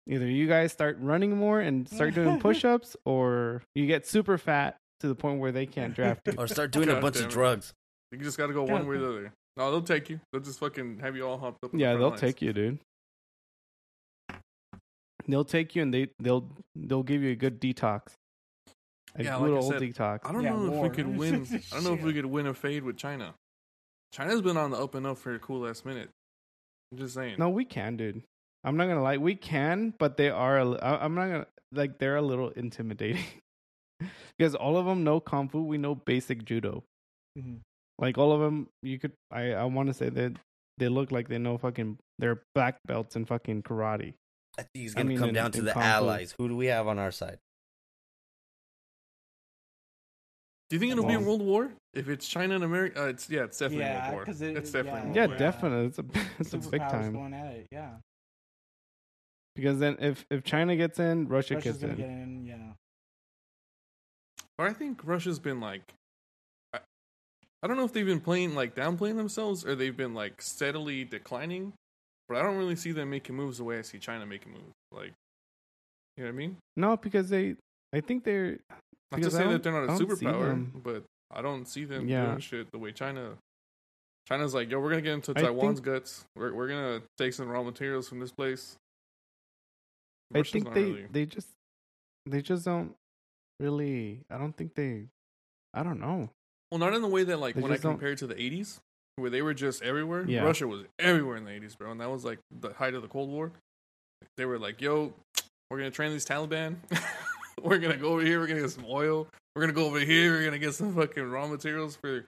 [0.06, 4.76] Either you guys start running more and start doing push-ups, or you get super fat
[5.00, 6.34] to the point where they can't draft you.
[6.36, 7.72] Or start doing a bunch of drugs.
[8.12, 9.32] You just got to go one way or the other.
[9.56, 10.20] No, they'll take you.
[10.32, 11.72] They'll just fucking have you all hopped up.
[11.72, 12.20] in the Yeah, they'll lines.
[12.20, 12.78] take you, dude.
[15.26, 18.12] They'll take you and they they'll they'll give you a good detox.
[19.16, 20.18] A Yeah, good like I old said, detox.
[20.24, 21.46] I don't Yeah, know if we could win.
[21.72, 23.34] I don't know if we could win a fade with China.
[24.12, 26.10] China's been on the up and up for a cool last minute.
[26.92, 27.36] I'm just saying.
[27.38, 28.22] No, we can, dude.
[28.64, 30.58] I'm not gonna lie, we can, but they are.
[30.58, 31.98] a li- I- I'm not gonna like.
[31.98, 33.24] They're a little intimidating
[34.38, 35.62] because all of them know kung fu.
[35.62, 36.82] We know basic judo.
[37.38, 37.60] Mhm.
[37.98, 39.12] Like all of them, you could.
[39.30, 40.32] I I want to say that
[40.78, 41.98] they look like they know fucking.
[42.18, 44.14] They're black belts in fucking karate.
[44.58, 45.88] I think he's I gonna mean, come in- down to in the Kung Fu.
[45.88, 46.34] allies.
[46.38, 47.38] Who do we have on our side?
[50.70, 53.04] Do you think it'll be a world war if it's China and America?
[53.04, 54.24] Uh, it's yeah, it's definitely a Yeah, world war.
[54.24, 55.10] 'cause it- it's definitely yeah.
[55.10, 55.36] a Yeah, war.
[55.36, 55.86] definitely.
[55.86, 56.04] It's a
[56.40, 57.66] it's a big time going at it.
[57.70, 57.96] Yeah.
[59.54, 61.96] because then if if China gets in, Russia Russia's gets in.
[61.96, 62.46] get in.
[62.46, 62.72] Yeah.
[64.58, 65.94] But I think Russia's been like, I,
[67.64, 71.02] I don't know if they've been playing like downplaying themselves or they've been like steadily
[71.04, 71.72] declining.
[72.28, 74.72] But I don't really see them making moves the way I see China making moves.
[74.92, 75.12] Like,
[76.18, 76.56] you know what I mean?
[76.76, 77.56] No, because they.
[77.94, 78.58] I think they're
[79.10, 82.26] Not to say that they're not a superpower, but I don't see them Yeah.
[82.26, 83.38] doing shit the way China.
[84.28, 86.26] China's like, yo, we're gonna get into Taiwan's think- guts.
[86.36, 88.76] We're we're gonna take some raw materials from this place.
[90.34, 91.48] I think they really- they just
[92.26, 92.94] they just don't
[93.60, 94.20] really.
[94.30, 95.08] I don't think they.
[95.72, 96.30] I don't know.
[96.70, 98.26] Well, not in the way that like They when I just don't- compare it to
[98.26, 98.80] the '80s,
[99.16, 100.24] where they were just everywhere.
[100.28, 100.42] Yeah.
[100.44, 103.08] Russia was everywhere in the '80s, bro, and that was like the height of the
[103.08, 103.52] Cold War.
[104.36, 105.12] They were like, "Yo,
[105.70, 106.76] we're gonna train these Taliban.
[107.62, 108.40] we're gonna go over here.
[108.40, 109.28] We're gonna get some oil.
[109.54, 110.32] We're gonna go over here.
[110.32, 112.24] We're gonna get some fucking raw materials for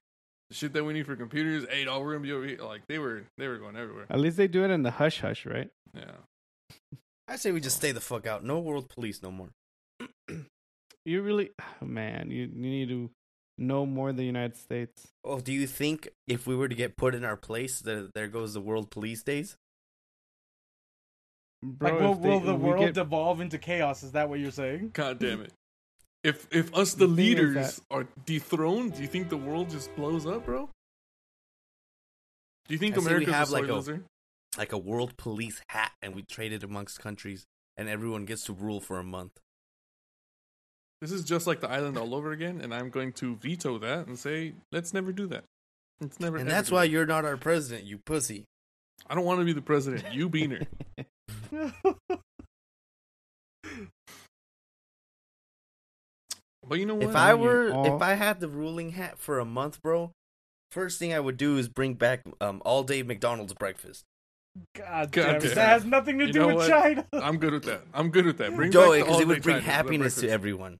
[0.50, 1.66] the shit that we need for computers.
[1.68, 4.06] Hey, dog, we're gonna be over here." Like they were, they were going everywhere.
[4.10, 5.68] At least they do it in the hush hush, right?
[5.94, 6.12] Yeah.
[7.26, 8.44] I say we just stay the fuck out.
[8.44, 9.48] No world police no more.
[11.04, 11.50] You really,
[11.82, 13.10] man, you, you need to
[13.58, 15.08] know more the United States.
[15.24, 18.28] Oh, do you think if we were to get put in our place, that there
[18.28, 19.56] goes the world police days?
[21.62, 24.02] Bro, like, will, they- will the world get- devolve into chaos?
[24.02, 24.90] Is that what you're saying?
[24.92, 25.52] God damn it.
[26.22, 29.70] If if us the, The thing is leaders are dethroned, do you think the world
[29.70, 30.68] just blows up, bro?
[32.66, 34.02] Do you think I say we America's have like a- loser?
[34.58, 37.44] Like a world police hat, and we trade it amongst countries,
[37.76, 39.32] and everyone gets to rule for a month.
[41.00, 44.06] This is just like the island all over again, and I'm going to veto that
[44.06, 45.44] and say let's never do that.
[46.00, 46.36] It's never.
[46.38, 48.44] And that's gonna- why you're not our president, you pussy.
[49.08, 50.12] I don't want to be the president.
[50.14, 50.66] You beaner.
[56.66, 57.10] But you know what?
[57.10, 60.10] If I you were, all- if I had the ruling hat for a month, bro,
[60.72, 64.04] first thing I would do is bring back um all day McDonald's breakfast.
[64.74, 65.54] God, God damn damn.
[65.54, 66.68] That has nothing to You do with what?
[66.68, 67.06] China.
[67.12, 67.82] I'm good with that.
[67.92, 68.56] I'm good with that.
[68.56, 70.78] Bring Joe, back the because it would bring China happiness to everyone.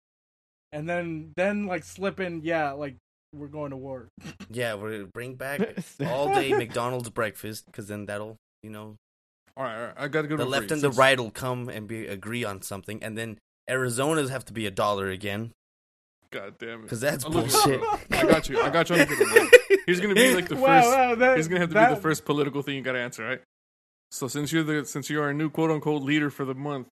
[0.72, 2.96] And then, then like slip in, yeah, like
[3.32, 4.08] we're going to war.
[4.48, 5.60] Yeah, we're gonna bring back
[6.06, 8.96] all day McDonald's breakfast, because then that'll, you know,
[9.56, 9.94] All right, all right.
[9.96, 12.62] I got a good the left and the right will come and be agree on
[12.62, 15.52] something, and then Arizona's have to be a dollar again,
[16.30, 16.82] God damn it.
[16.82, 17.80] because that's oh, I bullshit.
[18.12, 18.60] I got you.
[18.60, 19.50] I got you on a good one.
[19.86, 20.96] He's gonna be like the wow, first.
[20.96, 23.26] wow, that, He's gonna have to that, be the first political thing you gotta answer,
[23.26, 23.40] right?
[24.10, 26.88] So since you're the since you are a new quote unquote leader for the month,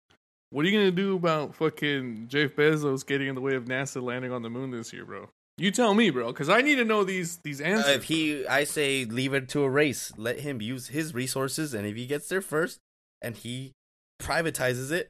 [0.55, 4.01] what are you gonna do about fucking Jeff Bezos getting in the way of NASA
[4.01, 5.29] landing on the moon this year, bro?
[5.59, 7.97] You tell me, bro, because I need to know these these Uh, answers.
[7.97, 10.13] if he, I say, leave it to a race.
[10.17, 12.79] Let him use his resources, and if he gets there first,
[13.21, 13.73] and he
[14.21, 15.09] privatizes it,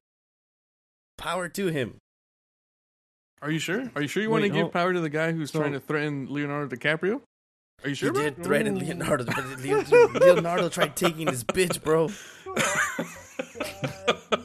[1.19, 1.99] power to him.
[3.43, 3.91] are you sure?
[3.95, 5.73] Are you sure you want to Wait, give power to the guy who's So- trying
[5.73, 7.21] to threaten Leonardo DiCaprio?
[7.83, 8.23] Are you sure, he bro?
[8.23, 8.81] did threaten Ooh.
[8.81, 12.09] Leonardo, but Leo- Leonardo tried taking his bitch, bro.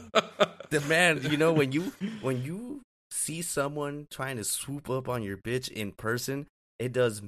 [0.70, 2.80] The man, you know, when you when you
[3.10, 6.46] see someone trying to swoop up on your bitch in person,
[6.78, 7.22] it does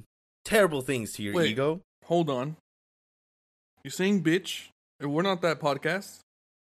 [0.45, 1.51] terrible things to your Wait.
[1.51, 1.81] ego.
[2.05, 2.55] Hold on.
[3.83, 6.19] You're saying bitch, and we're not that podcast.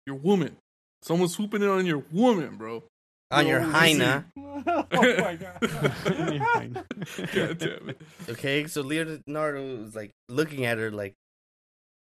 [0.07, 0.57] You're woman.
[1.03, 2.83] Someone's swooping in on your woman, bro.
[3.31, 4.27] On your Yo, hyena.
[4.37, 5.59] oh my god.
[7.33, 8.01] God damn it.
[8.29, 11.15] Okay, so Leonardo was like looking at her like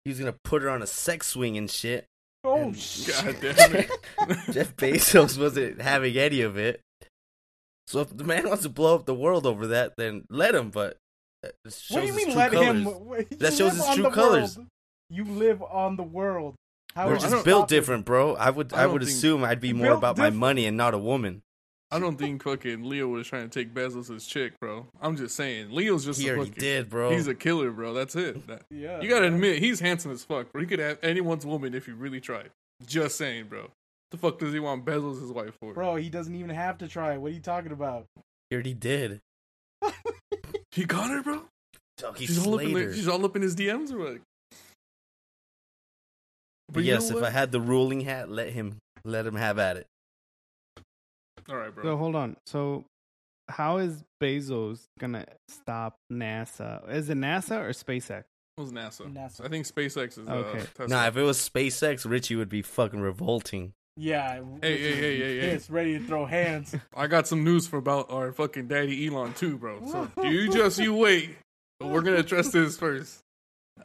[0.06, 2.06] he was gonna put her on a sex swing and shit.
[2.48, 3.16] Oh And- shit.
[3.16, 3.90] God damn it.
[4.52, 6.82] Jeff Bezos wasn't having any of it.
[7.88, 10.70] So if the man wants to blow up the world over that, then let him.
[10.72, 10.98] But
[11.42, 12.68] What do you mean let colors.
[12.68, 12.86] him?
[12.86, 14.58] You That shows his true colors.
[14.58, 14.68] world.
[15.10, 16.56] You live on the world.
[16.96, 17.76] How We're just built stop it?
[17.76, 18.36] different, bro.
[18.36, 20.98] I would, I I, would assume I'd be more about my money and not a
[20.98, 21.44] woman.
[21.90, 24.88] I don't think fucking Leo was trying to take Bezos' chick, bro.
[25.02, 25.72] I'm just saying.
[25.72, 27.12] Leo's just He a already fucking, did, bro.
[27.12, 27.94] He's a killer, bro.
[27.94, 28.46] That's it.
[28.48, 29.00] That- Yeah.
[29.02, 29.34] you gotta yeah.
[29.34, 30.62] admit, he's handsome as fuck, bro.
[30.62, 32.50] He could have anyone's woman if he really tried.
[32.86, 33.72] Just saying, bro.
[34.12, 35.74] The fuck does he want Bezos' wife for?
[35.74, 37.18] Bro, he doesn't even have to try.
[37.18, 38.06] What are you talking about?
[38.50, 39.20] he already did.
[40.72, 41.42] He got her, bro.
[41.98, 44.18] Dog, he She's all, up in the, she's all up in his DMs or what?
[46.72, 47.24] But you yes, if what?
[47.24, 49.88] I had the ruling hat, let him, let him have at it.
[51.50, 51.84] All right, bro.
[51.84, 52.38] So hold on.
[52.46, 52.86] So
[53.50, 56.88] how is Bezos gonna stop NASA?
[56.90, 58.24] Is it NASA or SpaceX?
[58.58, 59.14] It was NASA.
[59.14, 59.46] NASA.
[59.46, 60.66] I think SpaceX is uh, Okay.
[60.76, 60.88] Tesla.
[60.88, 63.74] Nah, if it was SpaceX, Richie would be fucking revolting.
[63.96, 64.42] Yeah.
[64.62, 65.48] Hey, hey, hey, hey, hey.
[65.50, 66.76] It's ready to throw hands.
[66.96, 69.82] I got some news for about our fucking daddy Elon too, bro.
[69.86, 71.36] So you just you wait.
[71.80, 73.20] But we're gonna address this first.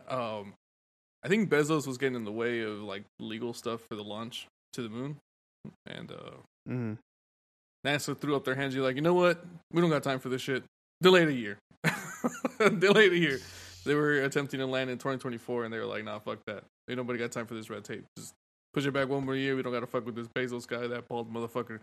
[0.08, 0.54] Um,
[1.22, 4.46] I think Bezos was getting in the way of like legal stuff for the launch
[4.72, 5.18] to the moon,
[5.86, 6.30] and uh,
[6.66, 6.94] hmm
[7.86, 8.74] NASA threw up their hands.
[8.74, 9.44] You're like, you know what?
[9.72, 10.64] We don't got time for this shit.
[11.00, 11.58] Delayed a year.
[12.58, 13.38] Delayed a year.
[13.84, 16.64] They were attempting to land in 2024, and they were like, nah, fuck that.
[16.88, 18.04] Ain't nobody got time for this red tape.
[18.16, 18.34] Just
[18.72, 19.56] push it back one more year.
[19.56, 21.80] We don't got to fuck with this Bezos guy, that bald motherfucker.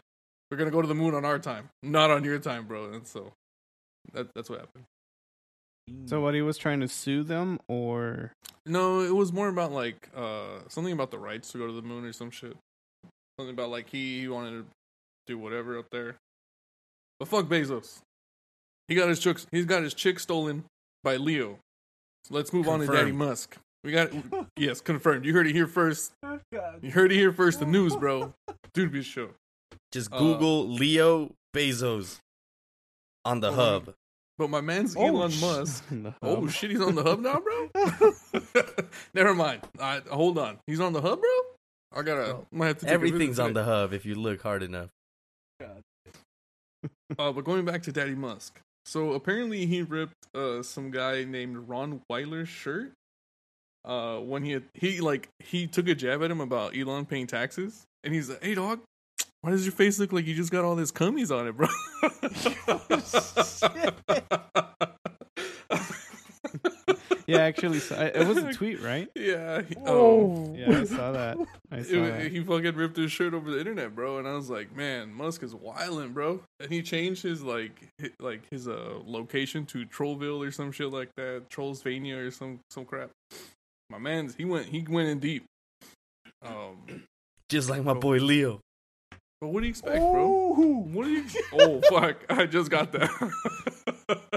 [0.49, 2.91] We're gonna go to the moon on our time, not on your time, bro.
[2.91, 3.33] And so
[4.13, 4.85] that, that's what happened.
[6.07, 8.31] So what he was trying to sue them, or
[8.65, 11.83] No, it was more about like uh something about the rights to go to the
[11.83, 12.57] moon or some shit.
[13.39, 14.65] Something about like he, he wanted to
[15.29, 16.15] do whatever up there.
[17.19, 17.99] But fuck Bezos.
[18.87, 19.45] He got his chicks.
[19.51, 20.65] he's got his chick stolen
[21.03, 21.59] by Leo.
[22.25, 23.55] So let's move on to Daddy Musk.
[23.83, 24.09] We got
[24.57, 25.25] yes, confirmed.
[25.25, 26.11] You heard it here first.
[26.81, 27.59] You heard it here first.
[27.59, 28.33] The news, bro.
[28.73, 29.29] Dude, be show.
[29.91, 32.17] Just Uh, Google Leo Bezos
[33.23, 33.93] on the Oh, hub.
[34.39, 35.83] But my man's Oh, Elon sh- Musk.
[36.23, 37.69] Oh shit, he's on the hub now, bro.
[39.13, 39.61] Never mind.
[39.79, 40.57] All right, hold on.
[40.65, 41.29] He's on the hub, bro.
[41.99, 42.37] I gotta.
[42.51, 44.89] might have to take a visit Everything's on the hub if you look hard enough.
[47.17, 48.61] Uh, but going back to Daddy Musk.
[48.85, 52.93] So apparently he ripped uh, some guy named Ron Weiler's shirt.
[53.83, 57.25] Uh, when he had, he like he took a jab at him about Elon paying
[57.27, 58.81] taxes, and he's like, "Hey dog,
[59.41, 61.67] why does your face look like you just got all this cummies on it, bro?"
[67.29, 69.07] yeah, actually, so, it was a tweet, right?
[69.15, 69.61] Yeah.
[69.61, 70.53] he- Oh.
[70.57, 71.37] Yeah, I saw that.
[71.71, 72.31] I saw It, that.
[72.31, 75.43] he fucking ripped his shirt over the internet, bro, and I was like, "Man, Musk
[75.43, 80.45] is wildin', bro." And he changed his like, hi like his uh location to Trollville
[80.45, 83.11] or some shit like that, Trollsvania or some some crap.
[83.89, 85.45] My man's he went he went in deep.
[86.41, 86.77] Um,
[87.49, 88.59] Just like my boy Leo.
[89.41, 90.23] but what do you expect, bro?
[90.57, 91.25] Oh, What do you?
[91.53, 92.17] Oh fuck!
[92.29, 93.09] I just got that.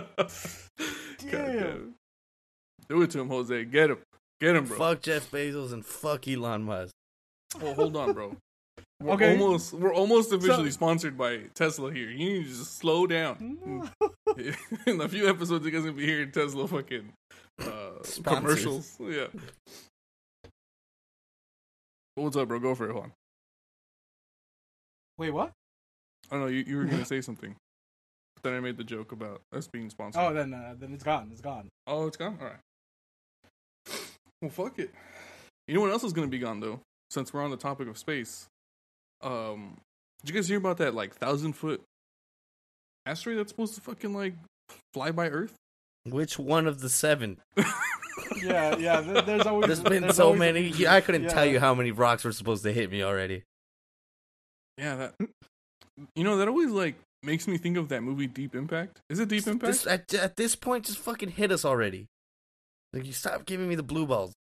[1.31, 1.95] God Damn.
[2.93, 2.99] Damn.
[2.99, 3.65] Do it to him, Jose.
[3.65, 3.99] Get him.
[4.41, 4.77] Get him, bro.
[4.77, 6.93] Fuck Jeff Bezos and fuck Elon Musk.
[7.61, 8.37] Well, hold on, bro.
[9.03, 9.33] We're Okay.
[9.33, 12.09] almost we're almost officially So- sponsored by Tesla here.
[12.09, 13.59] You need to just slow down.
[14.87, 17.13] In a few episodes, you guys gonna be hearing Tesla fucking
[17.61, 17.67] uh,
[18.25, 18.97] commercials.
[19.01, 19.27] Yeah.
[22.15, 22.61] What's up, bro?
[22.61, 23.13] Go for it, Juan.
[25.19, 25.51] Wait, what?
[26.31, 26.47] I don't know.
[26.47, 27.57] You, you were gonna say something.
[28.37, 30.23] But then I made the joke about us being sponsored.
[30.23, 31.29] Oh, then uh, then it's gone.
[31.33, 31.69] It's gone.
[31.89, 32.39] Oh, it's gone.
[32.41, 32.57] All right.
[34.43, 34.91] Well, fuck it.
[35.69, 36.81] You know what else is gonna be gone though?
[37.11, 38.49] Since we're on the topic of space,
[39.23, 39.79] um,
[40.25, 41.81] did you guys hear about that like thousand foot
[43.07, 44.35] asteroid that's supposed to fucking like
[44.93, 45.55] fly by Earth?
[46.05, 47.39] Which one of the seven?
[48.43, 49.01] Yeah, yeah.
[49.01, 50.87] there- There's always There's been there's so always- many.
[50.87, 53.45] I couldn't tell you how many rocks were supposed to hit me already.
[54.79, 55.15] Yeah, that.
[56.17, 58.99] You know that always like makes me think of that movie Deep Impact.
[59.09, 59.73] Is it Deep Impact?
[59.73, 62.07] This, at, at this point, just fucking hit us already.
[62.93, 64.33] Like you stop giving me the blue balls.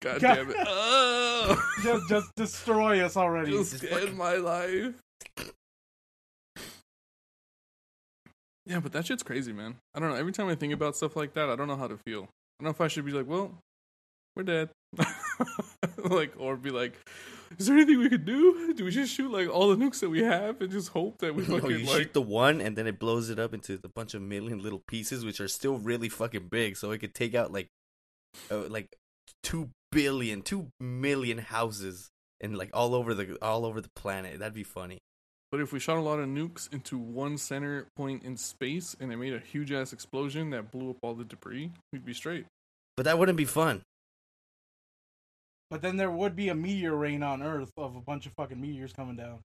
[0.00, 0.34] God God.
[0.34, 0.56] damn it!
[0.66, 3.52] Oh, Just just destroy us already.
[3.52, 4.94] just end my life.
[8.66, 9.76] Yeah, but that shit's crazy, man.
[9.94, 10.16] I don't know.
[10.16, 12.22] Every time I think about stuff like that, I don't know how to feel.
[12.22, 13.58] I don't know if I should be like, well,
[14.34, 14.70] we're dead.
[15.98, 16.94] like, or be like,
[17.58, 18.72] is there anything we could do?
[18.74, 21.34] Do we just shoot like all the nukes that we have and just hope that
[21.34, 21.96] we No, fucking you like.
[21.98, 24.82] shoot the one, and then it blows it up into a bunch of million little
[24.88, 26.76] pieces, which are still really fucking big.
[26.78, 27.68] So it could take out like,
[28.50, 28.96] uh, like
[29.42, 34.38] two billion, two million houses, and like all over the all over the planet.
[34.38, 34.98] That'd be funny.
[35.50, 39.12] But if we shot a lot of nukes into one center point in space and
[39.12, 42.46] it made a huge ass explosion that blew up all the debris, we'd be straight.
[42.96, 43.82] But that wouldn't be fun.
[45.70, 48.60] But then there would be a meteor rain on Earth of a bunch of fucking
[48.60, 49.40] meteors coming down.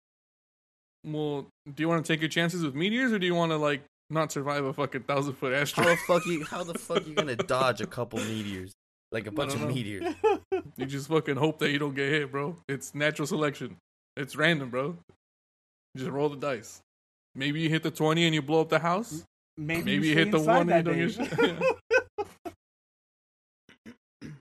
[1.05, 3.57] Well, do you want to take your chances with meteors or do you want to
[3.57, 5.99] like not survive a fucking thousand foot How the asteroid?
[6.07, 6.45] fuck you?
[6.45, 8.73] How the fuck you gonna dodge a couple meteors?
[9.13, 9.75] Like a bunch of don't know.
[9.75, 10.15] meteors.
[10.77, 12.57] you just fucking hope that you don't get hit, bro.
[12.69, 13.77] It's natural selection.
[14.17, 14.97] It's random, bro.
[15.97, 16.81] Just roll the dice.
[17.35, 19.25] Maybe you hit the 20 and you blow up the house.
[19.59, 21.15] Maybe, Maybe you stay hit the one and you day.
[21.17, 21.77] don't get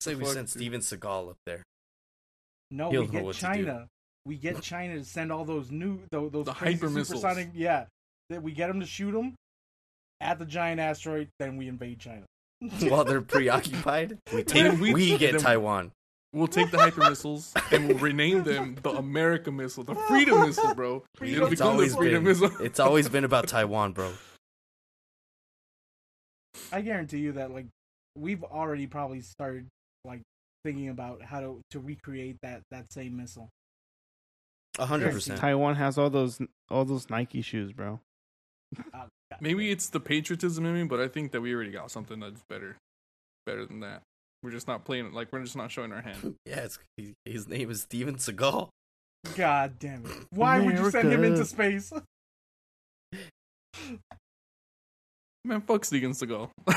[0.00, 0.48] Say we sent dude.
[0.50, 1.62] Steven Seagal up there.
[2.70, 3.46] no, He'll we know get what to do.
[3.46, 3.86] China.
[4.26, 7.20] We get China to send all those new those, those The crazy hyper missiles.
[7.22, 7.50] supersonic.
[7.54, 7.86] Yeah,
[8.28, 9.34] that we get them to shoot them
[10.20, 11.28] at the giant asteroid.
[11.38, 12.24] Then we invade China.
[12.80, 15.92] While they're preoccupied, we take we- we get then- Taiwan.
[16.32, 20.72] We'll take the hyper missiles and we'll rename them the America missile, the Freedom missile,
[20.76, 21.02] bro.
[21.16, 22.40] Freedom It's become the always Freedom been.
[22.40, 22.52] missile.
[22.64, 24.12] It's always been about Taiwan, bro.
[26.72, 27.66] I guarantee you that like
[28.16, 29.66] we've already probably started
[30.04, 30.20] like
[30.64, 33.48] thinking about how to to recreate that that same missile.
[34.80, 35.38] A hundred percent.
[35.38, 36.40] Taiwan has all those
[36.70, 38.00] all those Nike shoes, bro.
[39.40, 42.42] Maybe it's the patriotism in me, but I think that we already got something that's
[42.48, 42.76] better,
[43.46, 44.02] better than that.
[44.42, 46.34] We're just not playing it like we're just not showing our hand.
[46.46, 48.68] Yeah, it's, he, his name is Steven Seagal.
[49.36, 50.12] God damn it!
[50.30, 51.92] Why would you send him into space?
[55.44, 56.50] Man, fuck Steven Seagal.
[56.66, 56.74] Bro,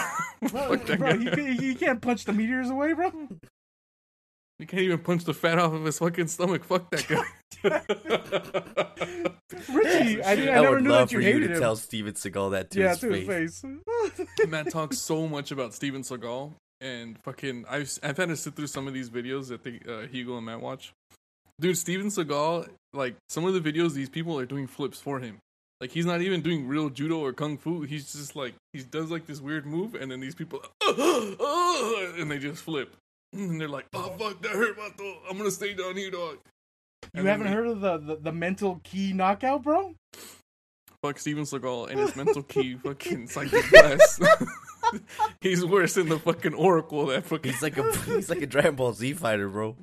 [0.49, 1.17] fuck that bro guy.
[1.17, 3.11] he, can- he can't punch the meteors away, bro.
[4.59, 6.63] You can't even punch the fat off of his fucking stomach.
[6.63, 7.23] Fuck that guy.
[9.73, 11.53] Richie, I, didn't, I, I never would knew love that you for you hated to
[11.55, 11.61] him.
[11.61, 13.61] tell Steven Seagal that to yeah, his to face.
[13.61, 14.47] his face.
[14.47, 18.67] Matt talks so much about Steven Seagal, and fucking, I've I've had to sit through
[18.67, 20.93] some of these videos that the uh, Hugel and Matt watch.
[21.59, 25.37] Dude, Steven Seagal, like some of the videos, these people are doing flips for him.
[25.79, 27.81] Like he's not even doing real judo or kung fu.
[27.81, 32.39] He's just like he does like this weird move, and then these people, and they
[32.39, 32.95] just flip,
[33.33, 35.17] and they're like, "Oh fuck, that hurt my throat.
[35.29, 36.37] I'm gonna stay down here, dog."
[37.13, 39.93] You haven't they- heard of the, the, the mental key knockout, bro?
[41.01, 44.21] Fuck Steven Seagal and his mental key fucking psychic blast.
[45.41, 48.75] he's worse than the fucking Oracle that fucking He's like a he's like a Dragon
[48.75, 49.75] Ball Z fighter, bro.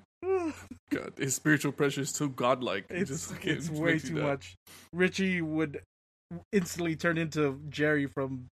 [0.90, 2.86] God, his spiritual pressure is too godlike.
[2.88, 4.22] It's, just, it's it way too die.
[4.22, 4.56] much.
[4.92, 5.82] Richie would
[6.52, 8.46] instantly turn into Jerry from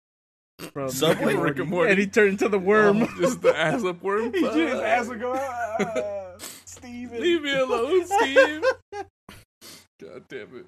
[0.74, 1.36] from Subway?
[1.36, 1.92] Rick and Morty.
[1.92, 3.04] and he turned into the worm.
[3.04, 4.34] Oh, just the ass up worm.
[4.34, 4.84] he just his Fuck.
[4.84, 6.17] ass would go, ah,
[6.88, 7.22] Steven.
[7.22, 8.64] Leave me alone, Steve.
[10.02, 10.66] God damn it.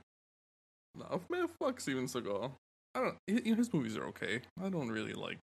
[0.97, 2.51] No, man, fuck Steven Seagal.
[2.95, 3.15] I don't.
[3.28, 4.41] You know, his movies are okay.
[4.61, 5.39] I don't really like.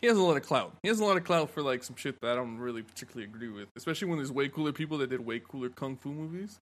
[0.00, 0.74] He has a lot of clout.
[0.82, 3.24] He has a lot of clout for like some shit that I don't really particularly
[3.24, 3.68] agree with.
[3.76, 6.58] Especially when there's way cooler people that did way cooler kung fu movies,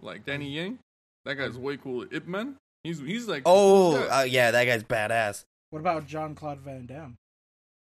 [0.00, 0.78] like Donnie Yen.
[1.26, 2.06] That guy's way cooler.
[2.10, 2.56] Ip Man.
[2.84, 4.18] He's he's like Oh, yeah.
[4.20, 5.42] uh, yeah, that guy's badass.
[5.68, 7.14] What about Jean-Claude Van Damme?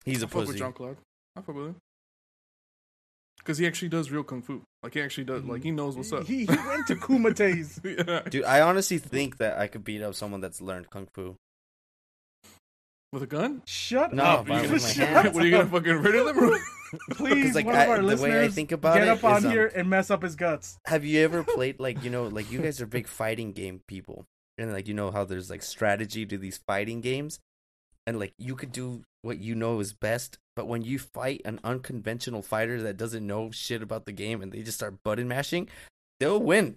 [0.05, 0.59] He's I a fuck with pussy.
[0.59, 0.97] John Claude.
[1.37, 1.77] I fuck with him.
[3.39, 4.63] Because he actually does real kung fu.
[4.83, 5.43] Like he actually does.
[5.45, 6.27] Like he knows what's up.
[6.27, 7.81] He, he went to Kumite's.
[7.85, 8.21] yeah.
[8.29, 11.37] Dude, I honestly think that I could beat up someone that's learned kung fu.
[13.13, 13.63] With a gun?
[13.67, 14.47] Shut No, up!
[14.47, 16.55] but with Shut what are you gonna fucking rid of them?
[17.11, 19.01] Please, like, one I- of our the way I think about it.
[19.01, 20.79] get it up on is, um, here and mess up his guts.
[20.87, 24.25] Have you ever played like you know like you guys are big fighting game people
[24.57, 27.39] and like you know how there's like strategy to these fighting games
[28.07, 31.61] and like you could do what you know is best but when you fight an
[31.65, 35.69] unconventional fighter that doesn't know shit about the game and they just start button mashing
[36.21, 36.77] they'll win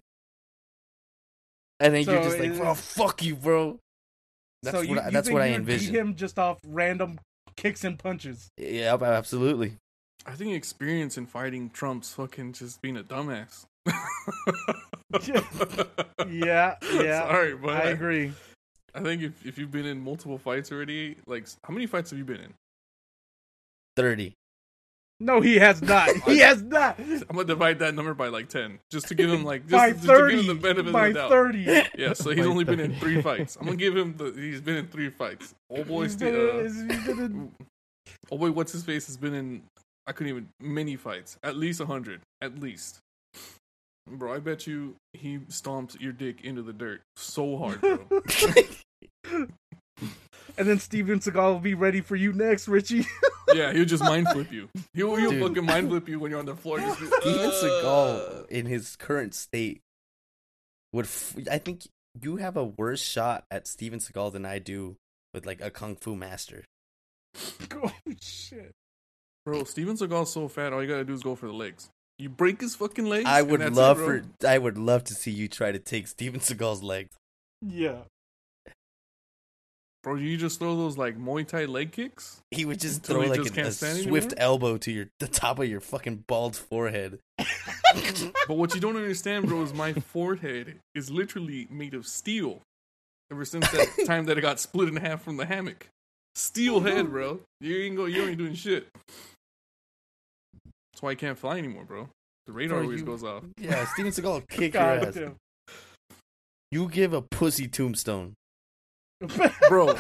[1.80, 3.80] and then you're just like it- bro fuck you bro
[4.64, 6.40] that's so what you, I, you that's what I you would beat envision him just
[6.40, 7.20] off random
[7.56, 8.50] kicks and punches.
[8.58, 9.74] yeah absolutely
[10.28, 13.66] I think experience in fighting trumps fucking just being a dumbass.
[16.28, 17.28] Yeah, yeah.
[17.28, 18.34] Sorry, but I agree.
[18.96, 22.18] I think if, if you've been in multiple fights already, like how many fights have
[22.18, 22.54] you been in?
[23.96, 24.34] 30
[25.20, 26.10] No, he has not.
[26.26, 27.00] He has not.
[27.00, 29.92] I'm gonna divide that number by like ten, just to give him like just, By
[29.92, 30.40] just to give thirty.
[30.42, 31.30] him the benefit By of the doubt.
[31.30, 31.60] thirty.
[31.98, 33.56] Yeah, so he's By only been in three fights.
[33.56, 34.32] I'm gonna give him the.
[34.36, 35.54] He's been in three fights.
[35.70, 37.52] Old boy, He's Ste- been- uh, he's been in-
[38.32, 39.64] old boy, what's his face has been in.
[40.08, 41.38] I couldn't even many fights.
[41.44, 42.22] At least a hundred.
[42.42, 43.00] At least.
[44.08, 49.48] Bro, I bet you he stomps your dick into the dirt so hard, bro.
[50.58, 53.06] And then Steven Seagal will be ready for you next, Richie.
[53.54, 54.70] yeah, he'll just mind flip you.
[54.94, 55.42] He'll, he'll Dude.
[55.42, 56.80] fucking mind flip you when you're on the floor.
[56.80, 59.82] Just be, Steven "Uh." Seagal in his current state
[60.94, 61.88] would f- I think
[62.22, 64.96] you have a worse shot at Steven Seagal than I do
[65.34, 66.64] with like a kung fu master.
[67.74, 67.92] oh
[68.22, 68.72] shit.
[69.46, 70.74] Bro, Steven Seagal's so fat.
[70.74, 71.90] All you gotta do is go for the legs.
[72.18, 73.26] You break his fucking legs.
[73.28, 74.22] I and would that's it, love bro.
[74.40, 77.16] for I would love to see you try to take Steven Seagal's legs.
[77.62, 78.00] Yeah.
[80.06, 82.40] Bro, you just throw those like Muay Thai leg kicks.
[82.52, 84.36] He would just throw like just a, a swift anymore?
[84.38, 87.20] elbow to your the top of your fucking bald forehead.
[88.48, 92.62] But what you don't understand, bro, is my forehead is literally made of steel.
[93.32, 95.88] Ever since that time that it got split in half from the hammock,
[96.36, 97.40] steel head, bro.
[97.62, 98.06] You ain't go.
[98.06, 98.88] You ain't doing shit.
[100.66, 102.10] That's why I can't fly anymore, bro.
[102.46, 103.44] The radar Bro, always you- goes off.
[103.58, 105.16] Yeah, Steven Seagal will kick God your ass.
[105.16, 105.36] damn.
[106.72, 108.34] You give a pussy tombstone.
[109.70, 109.96] bro.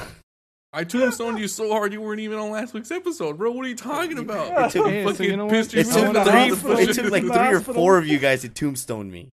[0.73, 3.51] I tombstoned you so hard you weren't even on last week's episode, bro.
[3.51, 4.47] What are you talking about?
[4.67, 6.93] It took, Hey, so Fucking you know it took off in the the three, it
[6.93, 9.29] took like three or four of you guys to tombstone me.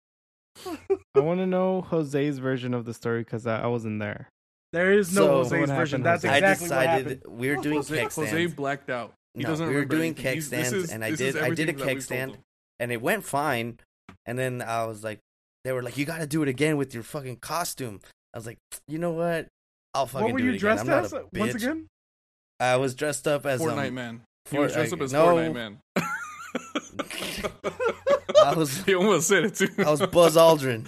[1.14, 4.28] I want to know Jose's version of the story because I, I wasn't there.
[4.72, 6.02] There is no So- Jose's What version.
[6.02, 6.36] happened, That's Jose?
[6.38, 7.04] exactly I what happened.
[7.08, 8.54] decided we're doing Jose, keg Jose stands.
[8.54, 9.14] blacked out.
[9.34, 10.22] He No, doesn't we were doing anything.
[10.22, 12.38] keg stands, is- and I did- I did a everything keg stand.
[12.78, 13.78] and it went fine.
[14.26, 15.18] And then I was like,
[15.64, 18.00] they were like, you got to do it again with your fucking costume.
[18.34, 19.46] I was like, you know what?
[19.94, 20.60] I'll fucking What were do you it again.
[20.60, 21.12] dressed I'm not as?
[21.12, 21.86] a Once again?
[22.60, 24.20] I was dressed up as Fortnite um, man.
[24.50, 25.26] He For- was dressed I- up as no.
[25.26, 25.78] Fortnite man.
[28.44, 29.68] I was he almost said it too.
[29.78, 30.86] I was Buzz Aldrin.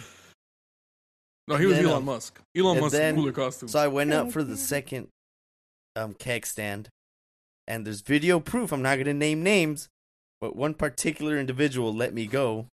[1.48, 2.40] no, he was then, Elon um, Musk.
[2.56, 3.68] Elon and Musk's then- cooler costume.
[3.68, 5.08] So I went up for the second
[5.96, 6.88] um keg stand,
[7.66, 8.72] and there's video proof.
[8.72, 9.88] I'm not gonna name names,
[10.40, 12.66] but one particular individual let me go,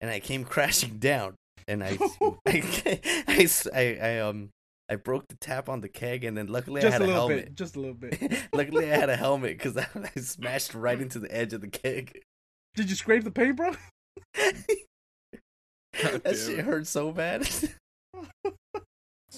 [0.00, 1.34] and I came crashing down,
[1.66, 1.98] and I
[2.46, 2.62] I,
[3.26, 4.50] I, I, I um
[4.88, 7.28] I broke the tap on the keg, and then luckily I had a a, little
[7.28, 7.44] helmet.
[7.46, 7.54] bit.
[7.54, 8.20] Just a little bit.
[8.52, 11.68] luckily I had a helmet because I, I smashed right into the edge of the
[11.68, 12.20] keg.
[12.74, 13.72] Did you scrape the paint, bro?
[16.02, 17.46] That shit hurt so bad.
[17.46, 17.68] So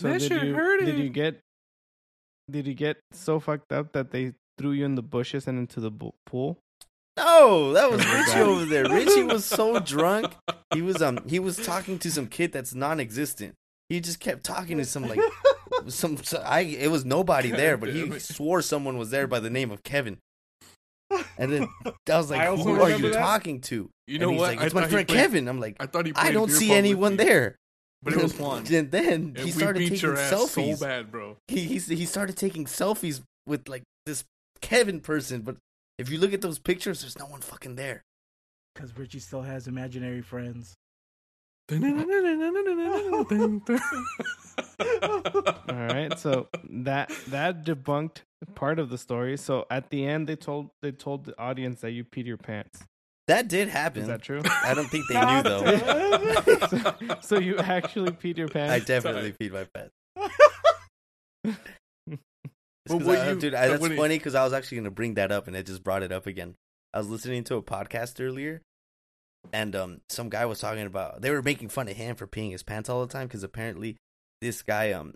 [0.01, 1.39] That did shit you hurt did you get
[2.51, 5.81] did you get so fucked up that they threw you in the bushes and into
[5.81, 6.59] the bu- pool?
[7.19, 8.89] No, that was Richie over there.
[8.89, 10.35] Richie was so drunk.
[10.75, 13.55] He was um he was talking to some kid that's non-existent.
[13.89, 15.21] He just kept talking to some like
[15.89, 19.51] some, so I it was nobody there, but he swore someone was there by the
[19.51, 20.19] name of Kevin.
[21.39, 23.19] And then I was like, I "Who are you that.
[23.19, 24.51] talking to?" You and know he's what?
[24.51, 26.13] like, I "It's my friend played- Kevin." I'm like, I thought he.
[26.17, 27.57] "I don't see anyone there."
[28.03, 28.65] but it was Juan.
[28.73, 30.77] And then And he we started taking selfies.
[30.77, 31.37] so bad, bro.
[31.49, 34.25] he he he started taking selfies with like this
[34.61, 35.57] Kevin person, but
[35.99, 38.03] if you look at those pictures, there's no one fucking there.
[38.75, 40.75] Because Richie still has imaginary friends.
[41.69, 41.79] All
[45.69, 48.19] right, so that that debunked
[48.55, 49.37] part of the story.
[49.37, 52.85] So at the end, they told they told the audience that you peed your pants.
[53.29, 54.03] That did happen.
[54.03, 54.41] Is that true?
[54.45, 56.67] I don't think they knew though.
[56.69, 58.73] so, so you actually peed your pants.
[58.73, 59.93] I definitely peed my pants.
[62.89, 64.45] It's But 'cause what I- you- dude, I, that's what do you- funny because I
[64.45, 66.55] was actually gonna bring that up and it just brought it up again.
[66.95, 68.63] I was listening to a podcast earlier,
[69.53, 72.53] and um, some guy was talking about they were making fun of him for peeing
[72.53, 73.97] his pants all the time because apparently
[74.41, 75.15] this guy um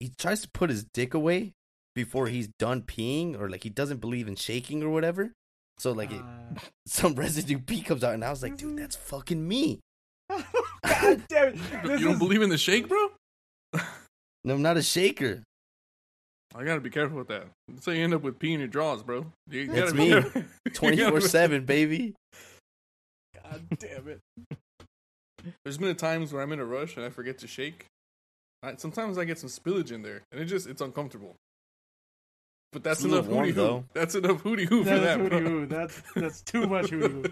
[0.00, 1.52] he tries to put his dick away
[1.94, 5.32] before he's done peeing or like he doesn't believe in shaking or whatever.
[5.78, 8.96] So like it, Uh, some residue pee comes out and I was like, dude, that's
[8.96, 9.80] fucking me.
[10.28, 10.44] God
[11.28, 11.56] damn it.
[11.84, 13.08] This you don't is- believe in the shake, bro?
[14.44, 15.42] No, I'm not a shaker.
[16.54, 17.48] I gotta be careful with that.
[17.80, 19.26] So you end up with pee in your drawers, bro.
[19.50, 20.08] You That's gotta be me.
[20.10, 20.42] careful.
[20.66, 22.14] You Twenty gotta four be- seven, baby.
[23.56, 24.20] God damn it.
[25.64, 27.86] There's been times where I'm in a rush and I forget to shake.
[28.62, 31.34] I, sometimes I get some spillage in there, and it just it's uncomfortable.
[32.72, 33.84] But that's It's enough warm, hootie hoo.
[33.94, 35.40] That's enough hootie hoo for that, hootie bro.
[35.40, 35.66] hoo.
[35.66, 37.24] That's that's too much hootie hoo.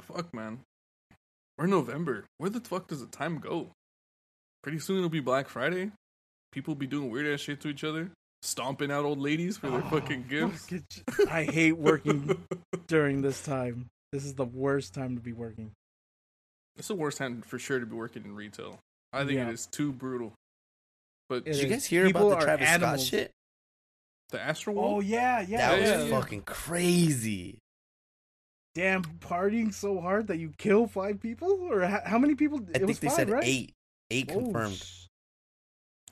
[0.00, 0.60] Fuck, man.
[1.58, 2.24] We're November.
[2.38, 3.70] Where the fuck does the time go?
[4.62, 5.90] Pretty soon it'll be Black Friday.
[6.50, 8.10] People be doing weird ass shit to each other,
[8.42, 11.02] stomping out old ladies for their fucking oh, gifts.
[11.10, 11.28] Fuck.
[11.30, 12.36] I hate working
[12.86, 13.86] during this time.
[14.12, 15.70] This is the worst time to be working.
[16.76, 18.78] It's the worst time for sure to be working in retail.
[19.12, 19.48] I think Yeah.
[19.48, 20.32] it is too brutal.
[21.28, 23.30] But It Did you guys hear about the are Travis Scott shit?
[24.30, 25.58] the Astro Oh yeah, yeah.
[25.70, 26.20] that was yeah, yeah.
[26.20, 27.58] fucking crazy.
[28.74, 32.58] Damn, partying so hard that you kill five people, or how, how many people?
[32.74, 33.44] I it was think they five, said right?
[33.44, 33.72] eight.
[34.10, 34.76] Eight Oh, confirmed.
[34.76, 35.06] sh-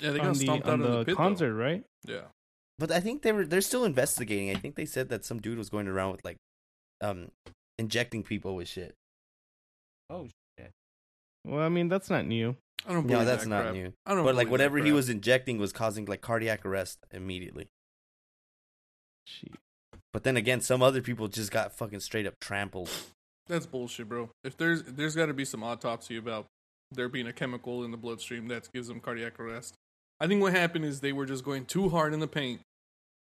[0.01, 1.85] yeah, they got on the, stomped out on the, the pit, concert, right?
[2.07, 2.23] Yeah,
[2.79, 4.51] But I think they were they're still investigating.
[4.51, 6.37] I think they said that some dude was going around with like
[7.01, 7.31] um
[7.79, 8.95] injecting people with shit.
[10.09, 10.29] Oh
[10.59, 10.71] shit.
[11.45, 12.57] Well, I mean that's not new.
[12.87, 13.07] I don't.
[13.07, 13.75] No, that's that not crap.
[13.75, 13.93] new.
[14.07, 14.25] I don't.
[14.25, 17.69] But like whatever he was injecting was causing like cardiac arrest immediately.
[19.27, 19.53] Shit.
[20.13, 22.91] But then again, some other people just got fucking straight up trampled.
[23.47, 24.31] That's bullshit, bro.
[24.45, 26.47] If there's there's got to be some autopsy about
[26.93, 29.75] there being a chemical in the bloodstream that gives them cardiac arrest.
[30.21, 32.61] I think what happened is they were just going too hard in the paint,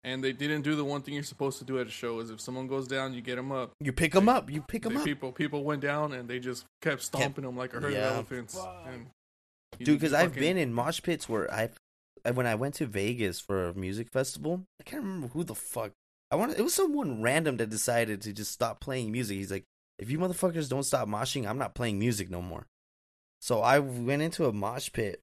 [0.03, 2.29] and they didn't do the one thing you're supposed to do at a show: is
[2.29, 3.71] if someone goes down, you get them up.
[3.81, 4.49] You pick them up.
[4.49, 7.73] You pick them up, People people went down and they just kept stomping them like
[7.73, 8.07] a herd Yeah.
[8.07, 8.55] of elephants.
[8.55, 8.85] Fuck.
[8.87, 9.07] And
[9.79, 9.99] dude.
[9.99, 11.77] Because I've fucking- been in mosh pits where I've
[12.25, 14.63] I- when I went to Vegas for a music festival.
[14.79, 15.91] I can't remember who the fuck.
[16.31, 16.57] I want.
[16.57, 19.37] It was someone random that decided to just stop playing music.
[19.37, 19.63] He's like,
[19.99, 22.65] if you motherfuckers don't stop moshing, I'm not playing music no more.
[23.41, 25.21] So I went into a mosh pit,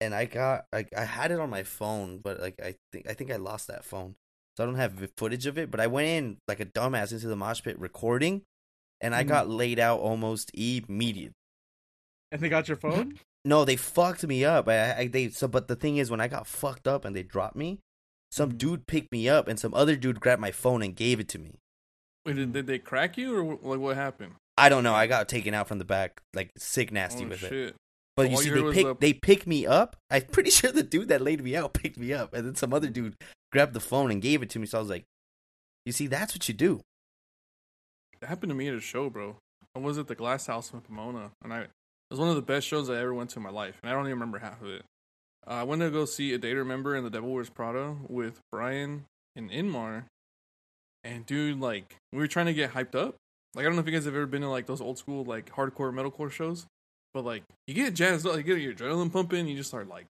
[0.00, 3.14] and I got like I had it on my phone, but like I think I
[3.14, 4.14] think I lost that phone,
[4.56, 5.70] so I don't have footage of it.
[5.70, 8.42] But I went in like a dumbass into the mosh pit recording,
[9.00, 9.28] and I Mhm.
[9.28, 11.32] got laid out almost immediately.
[12.32, 13.18] And they got your phone?
[13.46, 14.68] No, they fucked me up.
[14.68, 17.22] I, I they so, but the thing is, when I got fucked up and they
[17.22, 17.78] dropped me,
[18.32, 18.58] some Mhm.
[18.58, 21.38] dude picked me up and some other dude grabbed my phone and gave it to
[21.38, 21.60] me.
[22.24, 24.34] Wait, did, did they crack you or like what happened?
[24.58, 24.94] I don't know.
[24.94, 27.76] I got taken out from the back, like sick nasty oh with it.
[28.16, 29.96] But you all see, they pick a- they picked me up.
[30.10, 32.72] I'm pretty sure the dude that laid me out picked me up, and then some
[32.72, 33.14] other dude
[33.52, 34.66] grabbed the phone and gave it to me.
[34.66, 35.04] So I was like,
[35.84, 36.80] "You see, that's what you do."
[38.20, 39.36] It happened to me at a show, bro.
[39.74, 41.70] I was at the Glass House in Pomona, and I it
[42.10, 43.92] was one of the best shows I ever went to in my life, and I
[43.92, 44.82] don't even remember half of it.
[45.46, 47.96] Uh, I went to go see A Day to Remember and The Devil Wears Prada
[48.08, 49.04] with Brian
[49.36, 50.04] and Inmar,
[51.04, 53.16] and dude, like we were trying to get hyped up.
[53.54, 55.24] Like I don't know if you guys have ever been to like those old school
[55.24, 56.66] like hardcore metalcore shows,
[57.16, 60.04] but like you get jazzed up, you get your adrenaline pumping, you just start like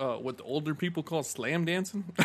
[0.00, 2.04] uh, what the older people call slam dancing.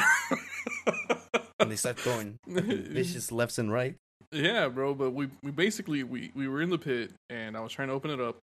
[1.59, 3.93] And they start throwing vicious lefts and right.
[4.31, 4.95] Yeah, bro.
[4.95, 7.93] But we we basically we we were in the pit, and I was trying to
[7.93, 8.39] open it up,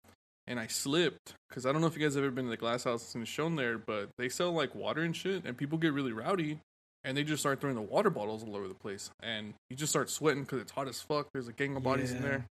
[0.48, 2.58] and I slipped because I don't know if you guys have ever been to the
[2.58, 5.94] glass house and shown there, but they sell like water and shit, and people get
[5.94, 6.58] really rowdy,
[7.04, 9.92] and they just start throwing the water bottles all over the place, and you just
[9.92, 11.28] start sweating because it's hot as fuck.
[11.32, 12.48] There's a gang of bodies in there.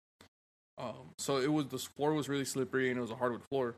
[0.81, 3.75] Um, so it was the floor was really slippery and it was a hardwood floor.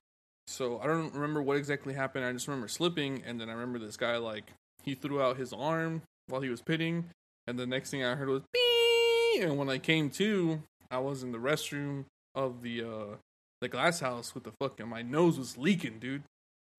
[0.47, 2.25] So I don't remember what exactly happened.
[2.25, 4.51] I just remember slipping, and then I remember this guy like
[4.83, 7.05] he threw out his arm while he was pitting,
[7.47, 9.43] and the next thing I heard was beep.
[9.43, 13.15] And when I came to, I was in the restroom of the uh
[13.61, 16.23] the glass house with the fucking my nose was leaking, dude.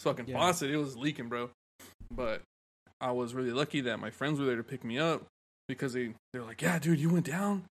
[0.00, 0.38] Fucking Yeah.
[0.38, 1.50] faucet, it was leaking, bro.
[2.10, 2.42] But
[3.00, 5.24] I was really lucky that my friends were there to pick me up
[5.68, 7.64] because they they're like, yeah, dude, you went down.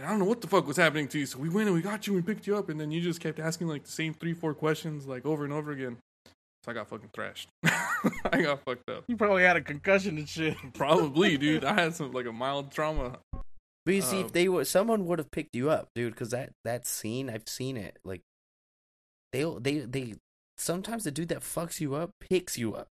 [0.00, 1.26] And I don't know what the fuck was happening to you.
[1.26, 3.20] So we went and we got you and picked you up, and then you just
[3.20, 5.98] kept asking like the same three, four questions like over and over again.
[6.64, 7.50] So I got fucking thrashed.
[8.32, 9.04] I got fucked up.
[9.08, 10.56] You probably had a concussion and shit.
[10.72, 11.66] Probably, dude.
[11.66, 13.18] I had some like a mild trauma.
[13.84, 16.14] But you see, Um, if they were, someone would have picked you up, dude.
[16.14, 17.98] Because that that scene, I've seen it.
[18.02, 18.22] Like
[19.34, 20.14] they they they
[20.56, 22.88] sometimes the dude that fucks you up picks you up.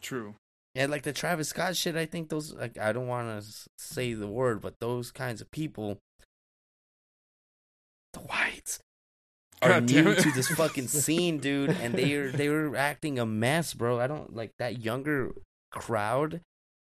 [0.00, 0.36] True.
[0.76, 1.96] Yeah, like the Travis Scott shit.
[1.96, 2.52] I think those.
[2.52, 3.48] Like, I don't want to
[3.78, 5.96] say the word, but those kinds of people,
[8.12, 8.78] the whites,
[9.62, 11.70] are God new to this fucking scene, dude.
[11.70, 13.98] And they are they were acting a mess, bro.
[13.98, 15.32] I don't like that younger
[15.70, 16.42] crowd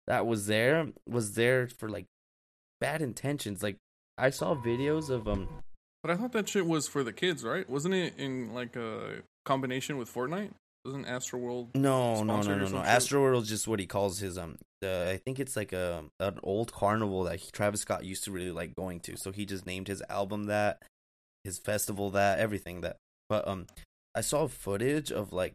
[0.07, 2.07] that was there was there for like
[2.81, 3.61] bad intentions.
[3.61, 3.77] Like
[4.17, 5.47] I saw videos of um
[6.01, 7.69] But I thought that shit was for the kids, right?
[7.69, 10.53] Wasn't it in like a combination with Fortnite?
[10.85, 11.75] Wasn't Astroworld?
[11.75, 12.67] No, no, no, no, no.
[12.67, 12.75] shit?
[12.75, 14.57] Astroworld is just what he calls his um.
[14.81, 18.31] The, I think it's like a an old carnival that he, Travis Scott used to
[18.31, 19.17] really like going to.
[19.17, 20.83] So he just named his album that,
[21.43, 22.97] his festival that, everything that.
[23.29, 23.65] But um,
[24.13, 25.53] I saw footage of like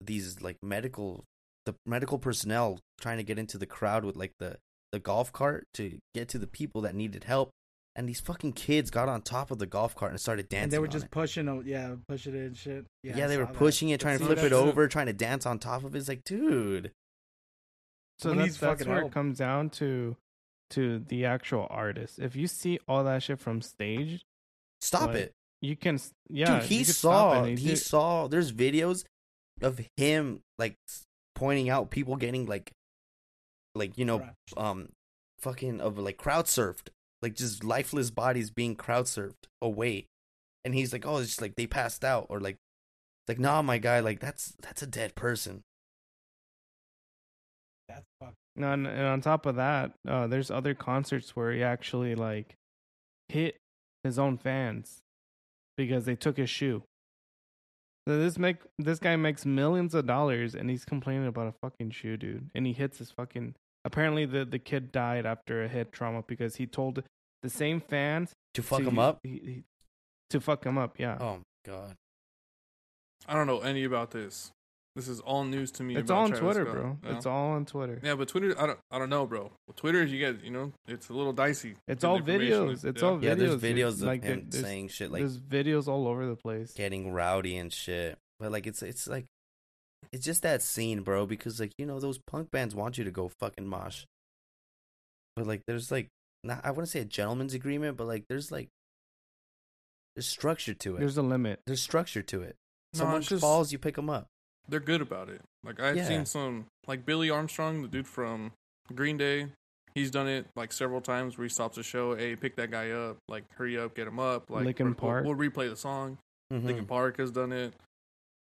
[0.00, 1.24] these like medical
[1.66, 4.56] the medical personnel trying to get into the crowd with like the
[4.92, 7.50] the golf cart to get to the people that needed help
[7.96, 10.72] and these fucking kids got on top of the golf cart and started dancing and
[10.72, 11.10] they were on just it.
[11.10, 12.86] pushing it, yeah, pushing it and shit.
[13.02, 13.58] Yeah, yeah, they were saw that.
[13.58, 16.08] pushing it trying to flip it over trying to dance on top of it it's
[16.08, 16.92] like dude
[18.20, 19.10] So Someone that's, that's fucking where help.
[19.10, 20.16] it comes down to
[20.70, 22.18] to the actual artist.
[22.18, 24.22] If you see all that shit from stage,
[24.80, 25.98] stop Like, it you can
[26.30, 26.60] yeah.
[26.60, 27.58] dude he you could stop saw it.
[27.58, 29.04] he did- saw there's videos
[29.60, 30.76] of him like
[31.34, 32.72] pointing out people getting like
[33.74, 34.34] like you know Crushed.
[34.56, 34.88] um
[35.40, 36.88] fucking of like crowd surfed
[37.22, 40.06] like just lifeless bodies being crowd surfed away
[40.64, 42.56] and he's like oh it's just like they passed out or like
[43.28, 45.62] like nah my guy like that's that's a dead person
[47.88, 48.34] That's fuck.
[48.56, 52.56] No, and, and on top of that, uh, there's other concerts where he actually like
[53.28, 53.56] hit
[54.04, 55.00] his own fans
[55.76, 56.82] because they took his shoe.
[58.06, 61.90] So this make this guy makes millions of dollars and he's complaining about a fucking
[61.92, 62.50] shoe, dude.
[62.54, 63.54] And he hits his fucking.
[63.84, 67.02] Apparently, the the kid died after a head trauma because he told
[67.42, 69.64] the same fans to fuck to- him up he- he-
[70.30, 70.98] to fuck him up.
[70.98, 71.96] Yeah, oh god
[73.26, 74.50] I don't know any about this.
[74.94, 75.96] This is all news to me.
[75.96, 76.98] it's about all on Travis Twitter, Scott, bro.
[77.02, 77.16] you know?
[77.16, 78.00] It's all on Twitter.
[78.02, 79.50] Yeah, but Twitter, I don't, I don't know, bro.
[79.66, 81.76] With Twitter, you guys, you know, it's a little dicey.
[81.88, 82.72] It's all videos.
[82.72, 83.08] is- It's yeah.
[83.08, 84.02] all yeah there's videos, dude.
[84.02, 86.72] of Like, him saying shit like There's videos all over the place.
[86.74, 89.24] getting rowdy and shit but like it's it's like
[90.12, 93.10] it's just that scene bro because like you know those punk bands want you to
[93.10, 94.04] go fucking mosh
[95.36, 96.08] but like there's like
[96.44, 98.68] not i wouldn't say a gentleman's agreement but like there's like
[100.16, 101.60] there's structure to it There's a limit.
[101.66, 102.56] there's structure to it
[102.94, 104.26] No, someone just- falls you pick them up
[104.68, 105.40] They're good about it.
[105.64, 106.06] Like I've Yeah.
[106.08, 108.52] seen some, like Billy Armstrong, the dude from
[108.94, 109.48] Green Day.
[109.94, 112.14] He's done it like several times where he stops a show.
[112.14, 113.16] Hey, pick that guy up.
[113.28, 114.48] Like, hurry up, get him up.
[114.50, 115.24] Like, Linkin we'll- Park.
[115.24, 116.18] We'll, replay the song.
[116.52, 116.64] Mhm.
[116.64, 117.74] Linkin Park has done it.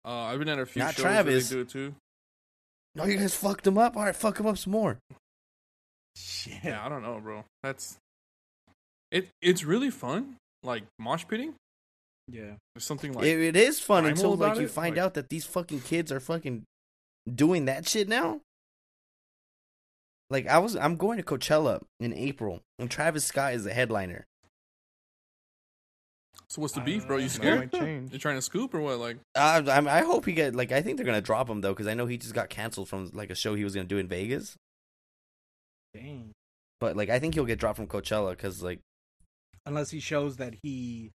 [0.08, 1.34] Uh, I've been at a few Not shows Travis.
[1.34, 1.95] where they do it too.
[2.99, 4.97] oh you guys fucked him up all right fuck him up some more
[6.16, 6.53] Shit.
[6.64, 7.43] Yeah, I don't know, bro.
[7.62, 7.97] That's
[9.12, 9.28] it.
[9.39, 10.38] It's really fun.
[10.64, 11.53] Like mosh pitting.
[12.28, 12.53] Yeah.
[12.74, 15.30] There's something like it, it is fun until like you it, find like- out that
[15.30, 16.64] these fucking kids are fucking
[17.32, 18.41] doing that shit now.
[20.32, 24.26] Like I was, I'm going to Coachella in April, and Travis Scott is the headliner.
[26.50, 27.18] So what's the I beef, bro?
[27.18, 27.60] You That That scared?
[27.60, 28.14] might change.
[28.14, 29.00] You trying to scoop or what?
[29.00, 30.72] Like, Uh, I'm, I hope he get like.
[30.72, 33.10] I think they're gonna drop him though, because I know he just got canceled from
[33.14, 34.56] like a show he was gonna do in Vegas.
[35.93, 36.32] Dang.
[36.80, 38.80] But like, I think he'll get dropped from Coachella because like
[39.66, 41.12] Unless he shows that he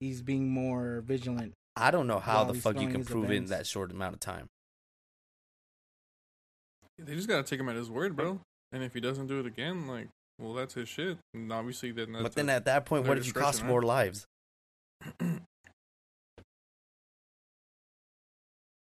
[0.00, 1.52] he's being more vigilant.
[1.76, 4.14] I don't know how the fuck you can his prove it in that short amount
[4.14, 4.46] of time.
[6.98, 8.40] they just gotta take him at his word, bro.
[8.72, 10.08] And if he doesn't do it again, like,
[10.38, 11.18] well, that's his shit.
[11.34, 13.82] And obviously, then that's but then at that point, what if you cost discretion, more
[13.82, 14.24] lives?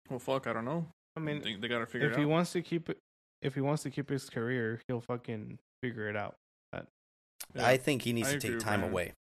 [0.09, 0.85] Well, fuck, I don't know.
[1.15, 2.29] I mean, they, they gotta figure if it he out.
[2.29, 2.97] wants to keep it,
[3.41, 6.35] if he wants to keep his career, he'll fucking figure it out.
[7.57, 8.91] I think he needs I to agree take time Brandon.
[8.91, 9.13] away.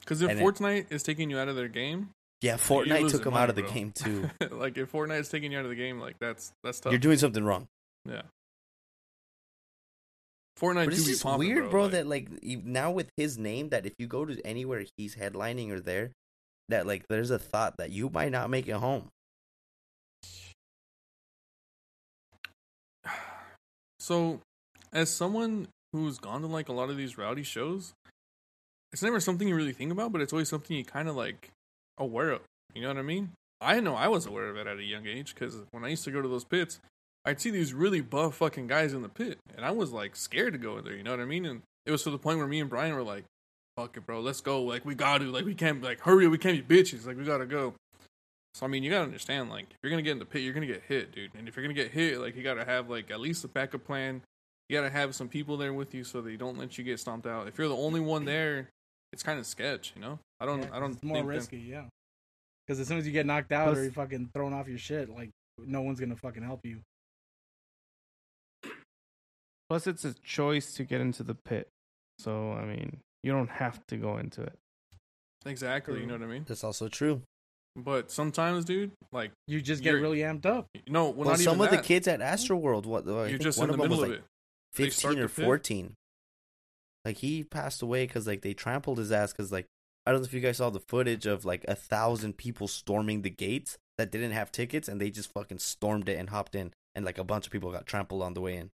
[0.00, 2.10] Because if and Fortnite is taking you out of their game,
[2.42, 3.70] Yeah, you're Fortnite took him money, out of the bro.
[3.72, 4.30] game too.
[4.50, 6.92] like if Fortnite is taking you out of the game, like that's that's tough.
[6.92, 7.66] You're doing something wrong.
[8.08, 8.22] yeah.
[10.60, 13.86] Fortnite But do it's just weird, bro, like- that like now with his name, that
[13.86, 16.10] if you go to anywhere he's headlining or there,
[16.68, 19.08] that like there's a thought that you might not make it home.
[24.00, 24.40] So,
[24.94, 27.92] as someone who's gone to like a lot of these rowdy shows,
[28.92, 31.50] it's never something you really think about, but it's always something you kind of like
[31.98, 32.40] aware of.
[32.74, 33.32] You know what I mean?
[33.60, 36.04] I know I was aware of it at a young age because when I used
[36.04, 36.80] to go to those pits,
[37.24, 40.52] I'd see these really buff fucking guys in the pit, and I was like scared
[40.54, 40.94] to go in there.
[40.96, 41.44] You know what I mean?
[41.46, 43.24] And it was to the point where me and Brian were like,
[43.76, 44.62] "Fuck it, bro, let's go.
[44.62, 47.06] Like we gotta, like we can't, like hurry, up, we can't be bitches.
[47.06, 47.74] Like we gotta go."
[48.54, 50.54] So I mean, you gotta understand, like if you're gonna get in the pit, you're
[50.54, 51.30] gonna get hit, dude.
[51.38, 53.84] And if you're gonna get hit, like you gotta have like at least a backup
[53.84, 54.22] plan.
[54.68, 57.26] You gotta have some people there with you so they don't let you get stomped
[57.26, 57.48] out.
[57.48, 58.68] If you're the only one there,
[59.12, 60.18] it's kind of sketch, you know.
[60.40, 61.84] I don't, Yeah, I don't It's more think that- risky, yeah.
[62.66, 65.10] Because as soon as you get knocked out or you're fucking thrown off your shit,
[65.10, 66.80] like no one's gonna fucking help you.
[69.70, 71.68] Plus, it's a choice to get into the pit.
[72.18, 74.58] So I mean, you don't have to go into it.
[75.46, 76.00] exactly.
[76.00, 76.44] You know what I mean?
[76.46, 77.22] That's also true.
[77.76, 80.66] But sometimes, dude, like You just get You're- really amped up.
[80.88, 81.84] no, well, Well, not some even of the that.
[81.86, 84.10] kids at Astroworld, what I You're think just one in the of them was middle
[84.16, 84.30] like of it.
[84.76, 85.44] They start fifteen or the pit.
[85.44, 85.94] fourteen.
[87.04, 89.66] Like he passed away because like they trampled his ass because like
[90.04, 93.22] I don't know if you guys saw the footage of like a thousand people storming
[93.22, 96.72] the gates that didn't have tickets and they just fucking stormed it and hopped in
[96.94, 98.70] and like a bunch of people got trampled on the way in.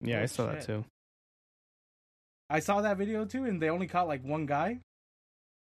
[0.00, 0.84] Yeah, Oh, I saw that too.
[2.48, 4.80] I saw that video too, and they only caught like one guy.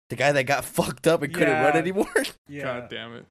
[0.10, 2.08] The guy that got fucked up and couldn't run anymore.
[2.48, 2.64] Yeah.
[2.64, 3.26] God damn it.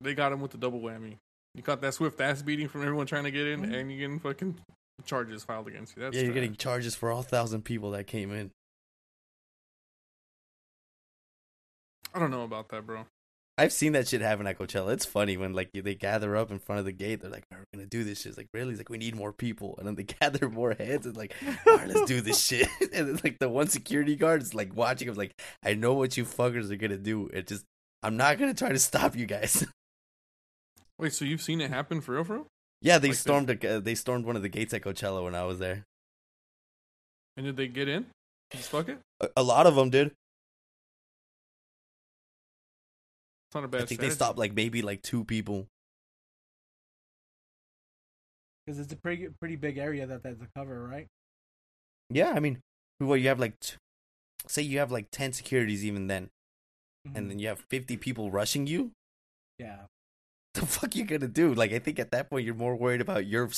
[0.00, 1.16] They got him with the double whammy.
[1.54, 3.74] You caught that swift ass beating from everyone trying to get in, Mhm.
[3.74, 4.58] and you're getting fucking
[5.04, 6.02] charges filed against you.
[6.02, 8.50] That's yeah, you're getting charges for all thousand people that came in.
[12.14, 13.06] I don't know about that, bro.
[13.60, 14.94] I've seen that shit happen at Coachella.
[14.94, 17.20] It's funny when like they gather up in front of the gate.
[17.20, 18.70] They're like, "All right, "We're gonna do this shit." It's like, really?
[18.70, 21.34] It's like we need more people, and then they gather more heads and like,
[21.66, 24.74] "All right, let's do this shit." and it's like the one security guard is like
[24.74, 25.08] watching.
[25.08, 27.28] him, like, I know what you fuckers are gonna do.
[27.34, 27.66] It just,
[28.02, 29.66] I'm not gonna try to stop you guys.
[30.98, 32.46] Wait, so you've seen it happen for real, for real?
[32.80, 33.50] yeah, they Like stormed.
[33.50, 35.84] A, uh, they stormed one of the gates at Coachella when I was there.
[37.36, 38.06] And did they get in?
[38.52, 39.00] Just fuck it?
[39.20, 40.12] A, a lot of them did.
[43.50, 44.14] It's not a bad I think they strategy.
[44.14, 45.66] stopped like maybe like two people.
[48.64, 51.06] Because it's a pretty pretty big area that that's a cover, right?
[52.10, 52.60] Yeah, I mean,
[53.00, 53.76] well, you have like, t-
[54.46, 56.28] say you have like ten securities even then,
[57.08, 57.16] Mhm.
[57.16, 58.92] and then you have fifty people rushing you.
[59.58, 59.86] yeah.
[60.54, 61.54] the fuck you gonna do?
[61.54, 63.48] Like, I think at that point you're more worried about your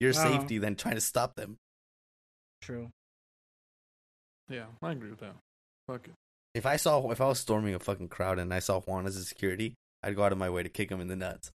[0.00, 0.38] your Uh-huh.
[0.38, 1.56] safety than trying to stop them.
[2.60, 2.90] True.
[4.48, 5.36] Yeah, I agree with that.
[5.86, 6.14] Fuck it.
[6.54, 9.16] If I saw if I was storming a fucking crowd and I saw Juan as
[9.16, 11.50] a security, I'd go out of my way to kick him in the nuts.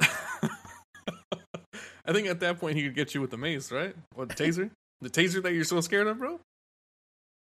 [0.00, 3.94] I think at that point he could get you with the mace, right?
[4.14, 4.70] Or the taser?
[5.00, 6.40] the taser that you're so scared of, bro?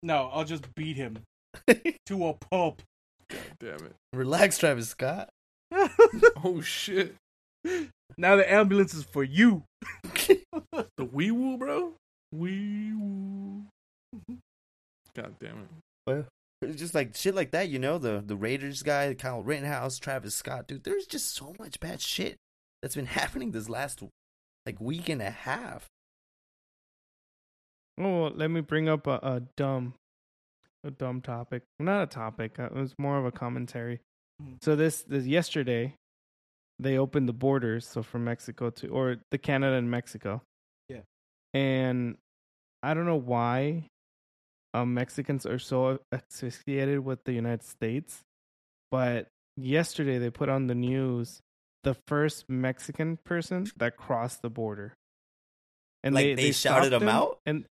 [0.03, 1.19] No, I'll just beat him
[2.07, 2.83] to a pulp.
[3.31, 3.95] God damn it.
[4.13, 5.29] Relax, Travis Scott.
[6.45, 7.15] Oh shit.
[8.19, 9.65] now the ambulance is for you.
[10.73, 11.95] The wee woo, bro?
[12.33, 13.63] Wee woo.
[15.17, 15.67] God damn
[16.07, 16.27] it.
[16.69, 17.99] It's just like shit like that, you know.
[17.99, 20.85] The the Raiders guy, Kyle Rittenhouse, Travis Scott, dude.
[20.85, 22.37] There's just so much bad shit
[22.83, 24.03] that's been happening this last
[24.67, 25.87] like week and a half.
[27.99, 29.95] Oh, well, let me bring up a, a dumb,
[30.83, 31.63] a dumb topic.
[31.79, 32.59] Not a topic.
[32.59, 34.01] uh, It was more of a commentary.
[34.43, 34.57] Mm.
[34.63, 35.95] So this, this yesterday,
[36.81, 40.43] they opened the borders, so from Mexico to or the Canada and Mexico.
[40.89, 41.03] Yeah.
[41.53, 42.17] And
[42.83, 43.87] I don't know why,
[44.75, 48.21] um, Mexicans are so associated with the United States,
[48.91, 51.41] but yesterday they put on the news
[51.85, 54.95] the first Mexican person that crossed the border.
[56.03, 57.39] And Like, they shouted stopped him out?
[57.47, 57.65] And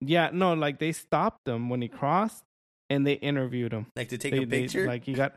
[0.00, 2.42] yeah, no, like they stopped him when he crossed,
[2.90, 3.86] and they interviewed him.
[3.94, 4.86] Like to take They- a they- picture.
[4.86, 5.34] like he got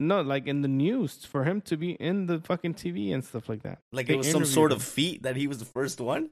[0.00, 3.48] no, like in the news for him to be in the fucking TV and stuff
[3.48, 3.78] like that.
[3.92, 4.76] Like they it was some sort him.
[4.76, 6.30] of feat that he was the first one.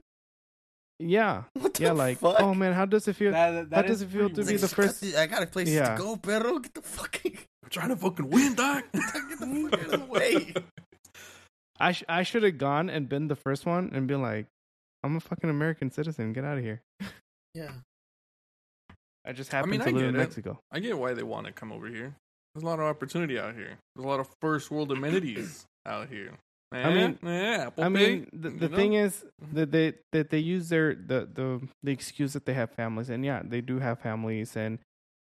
[1.01, 2.35] Yeah, What the yeah, like fuck?
[2.39, 3.31] oh man, how does it feel?
[3.31, 4.59] That, that, How does is it feel to be weird.
[4.61, 5.95] the first- I got places Yeah.
[5.95, 7.33] to go, pero get the fuck, get
[7.63, 8.83] I'm trying to fucking win, doc.
[8.93, 8.99] the
[9.69, 10.53] fuck out of the way.
[11.79, 14.45] I sh- I should have gone and been the first one and been like,
[15.03, 16.33] I'm a fucking American citizen.
[16.33, 16.81] Get out of here.
[17.53, 17.71] Yeah.
[19.25, 20.17] I just happened mean, to I live get in it.
[20.19, 20.59] Mexico.
[20.71, 22.15] I get why they want to come over here.
[22.55, 23.77] There's a lot of opportunity out here.
[23.95, 26.31] There's a lot of first world amenities out here.
[26.71, 28.75] I mean- yeah, Apple I Pay, mean, the, the know?
[28.75, 32.71] thing is that they that they use their the the the excuse that they have
[32.71, 34.79] families, and yeah, they do have families and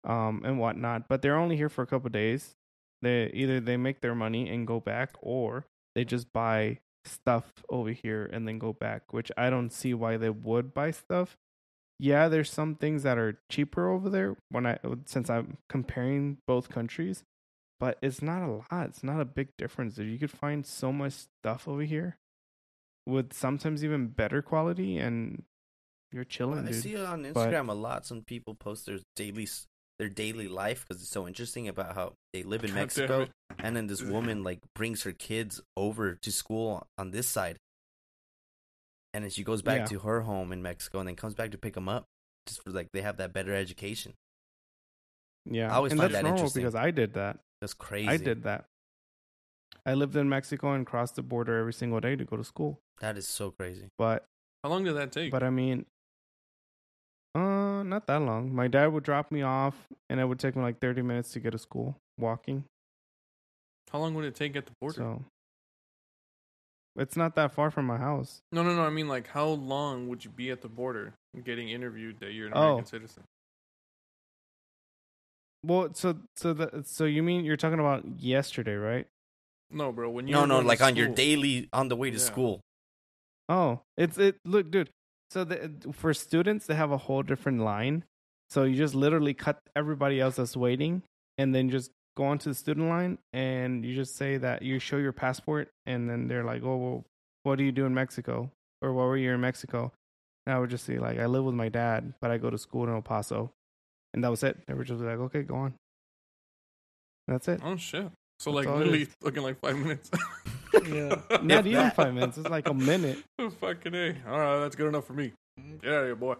[0.04, 2.56] um and whatnot, but they're only here for a couple of days.
[3.02, 5.66] They either they make their money and go back, or
[5.96, 9.14] they just buy stuff over here and then go back.
[9.14, 11.38] Which I don't see why they would buy stuff.
[12.00, 16.70] Yeah, there's some things that are cheaper over there when I since I'm comparing both
[16.70, 17.24] countries,
[17.82, 18.86] but it's not a lot.
[18.90, 19.98] It's not a big difference.
[19.98, 22.16] You could find so much stuff over here
[23.08, 25.44] with sometimes even better quality, and
[26.12, 28.06] you're chilling, I see it on But- Instagram a lot.
[28.06, 29.48] Some people post their daily
[29.98, 33.28] their daily life because it's so interesting about how they live in Mexico,
[33.60, 37.58] and then this woman like brings her kids over to school on this side,
[39.14, 39.86] and then she goes back Yeah.
[39.88, 42.06] to her home in Mexico, and then comes back to pick them up,
[42.48, 44.14] just for like they have that better education.
[45.46, 46.62] Yeah, I always and find that's that normal interesting.
[46.64, 47.40] because I did that.
[47.62, 48.07] That's crazy.
[48.09, 48.66] I did that.
[49.86, 52.80] I lived in Mexico and crossed the border every single day to go to school.
[52.99, 53.88] That is so crazy.
[53.97, 54.26] But
[54.64, 55.32] How long did that take?
[55.32, 55.86] but I mean,
[57.34, 58.53] uh, not that long.
[58.53, 61.39] My dad would drop me off, and it would take me like thirty minutes to
[61.39, 62.66] get to school walking.
[63.91, 64.95] How long would it take at the border?
[64.97, 65.26] So
[66.97, 68.41] it's not that far from my house.
[68.51, 68.84] No, no, no.
[68.84, 72.47] I mean, like, how long would you be at the border getting interviewed that you're
[72.47, 72.59] an Oh.
[72.62, 73.24] American citizen?
[75.64, 79.07] Well, so so the so you mean you're talking about yesterday, right?
[79.70, 80.09] No, bro.
[80.09, 82.24] When you No, no, like on your daily on the way to Yeah.
[82.24, 82.62] school.
[83.47, 84.38] Oh, it's it.
[84.45, 84.89] Look, dude.
[85.30, 88.03] So the, for students, they have a whole different line.
[88.49, 91.03] So you just literally cut everybody else that's waiting,
[91.38, 94.97] and then just go onto the student line, and you just say that you show
[94.97, 97.05] your passport, and then they're like, "Oh, well,
[97.43, 98.51] what do you do in Mexico?"
[98.82, 99.93] Or "What were you in Mexico?"
[100.45, 102.57] And I would just say like, "I live with my dad, but I go to
[102.57, 103.53] school in El Paso."
[104.14, 104.57] And that was it.
[104.68, 105.74] They were just like, okay, go on.
[107.28, 107.62] That's it.
[107.64, 108.09] Oh shit!
[108.39, 110.09] So That's like all literally looking like five minutes.
[110.88, 111.16] Yeah.
[111.43, 112.38] Not even five minutes.
[112.38, 113.18] It's like a minute.
[113.59, 114.16] Fucking a.
[114.26, 115.34] All right, that's good enough for me.
[115.59, 115.78] Mm-hmm.
[115.78, 116.36] Get out of here, boy.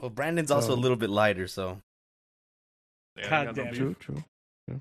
[0.00, 1.78] Well, Brandon's also a um, little bit lighter, so
[3.16, 3.76] Yeah, God got no damn it.
[3.76, 4.24] True, true,
[4.68, 4.80] true.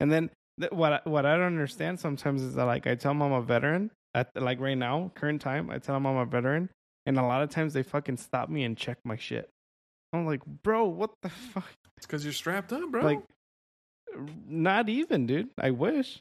[0.00, 3.12] And then th- what I, what I don't understand sometimes is that like I tell
[3.12, 6.26] them I'm a veteran at like right now, current time, I tell them I'm a
[6.26, 6.70] veteran,
[7.06, 9.48] and a lot of times they fucking stop me and check my shit.
[10.12, 11.68] I'm like, bro, what the fuck?
[11.96, 13.02] It's because you're strapped up, bro.
[13.02, 13.22] Like,
[14.46, 15.48] not even, dude.
[15.58, 16.20] I wish.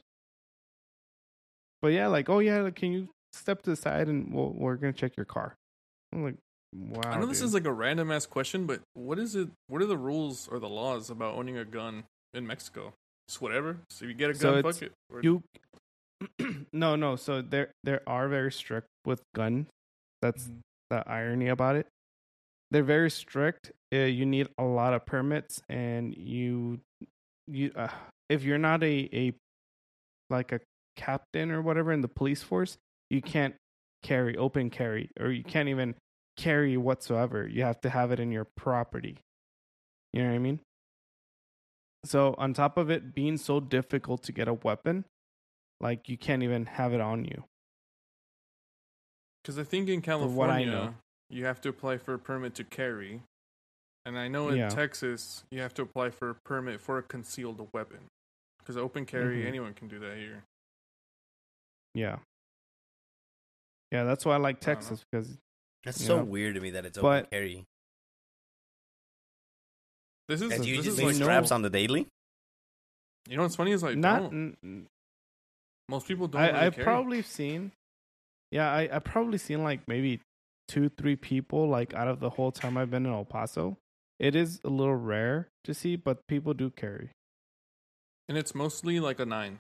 [1.82, 4.76] But yeah, like, oh yeah, like, can you step to the side and we'll, we're
[4.76, 5.56] gonna check your car?
[6.14, 6.36] I'm like,
[6.74, 7.02] wow.
[7.06, 7.48] I know this dude.
[7.48, 9.50] is like a random ass question, but what is it?
[9.68, 12.94] What are the rules or the laws about owning a gun in Mexico?
[13.28, 13.78] Just whatever.
[13.89, 14.92] So if you get a gun, it's- fuck it.
[15.12, 15.44] Or- you.
[16.72, 17.16] no, no.
[17.16, 19.68] So there there are very strict with guns.
[20.22, 20.60] That's Mhm.
[20.92, 21.88] the irony about it.
[22.72, 23.72] They're very strict.
[23.93, 26.80] Uh, you need a lot of permits, and you
[27.47, 27.89] you uh,
[28.30, 29.34] if you're not a a
[30.30, 30.61] like a
[30.95, 32.78] captain or whatever in the police force,
[33.09, 33.55] you can't
[34.03, 35.95] carry open carry, or you can't even
[36.38, 37.45] carry whatsoever.
[37.45, 39.17] You have to have it in your property.
[40.13, 40.59] You know what I mean?
[42.05, 45.05] So on top of it being so difficult to get a weapon,
[45.80, 47.43] like you can't even have it on you.
[49.43, 50.95] Because I think in California.
[51.32, 53.22] You have to apply for a permit to carry.
[54.06, 54.70] And I know in Yeah.
[54.70, 58.00] Texas, you have to apply for a permit for a concealed weapon.
[58.60, 59.48] Because open carry, Mhm.
[59.48, 60.44] anyone can do that here.
[61.94, 62.20] Yeah.
[63.92, 64.60] Yeah, that's why I like I.
[64.60, 65.38] Texas because
[65.84, 66.24] that's so know?
[66.24, 67.66] weird to me that it's But- open carry.
[70.28, 72.08] This is, And do you this just is they like, know- straps on the daily?
[73.28, 74.20] you know what's funny is like, not.
[74.32, 74.34] don't.
[74.34, 74.88] n- n-
[75.90, 76.86] most people don't really I I've carry.
[76.86, 77.72] probably seen.
[78.52, 80.22] Yeah, I I probably seen like maybe
[80.72, 83.78] two three people like out of the whole time I've been in El Paso.
[84.19, 87.09] It is a little rare to see, but people do carry.
[88.30, 89.59] And it's mostly like a nine.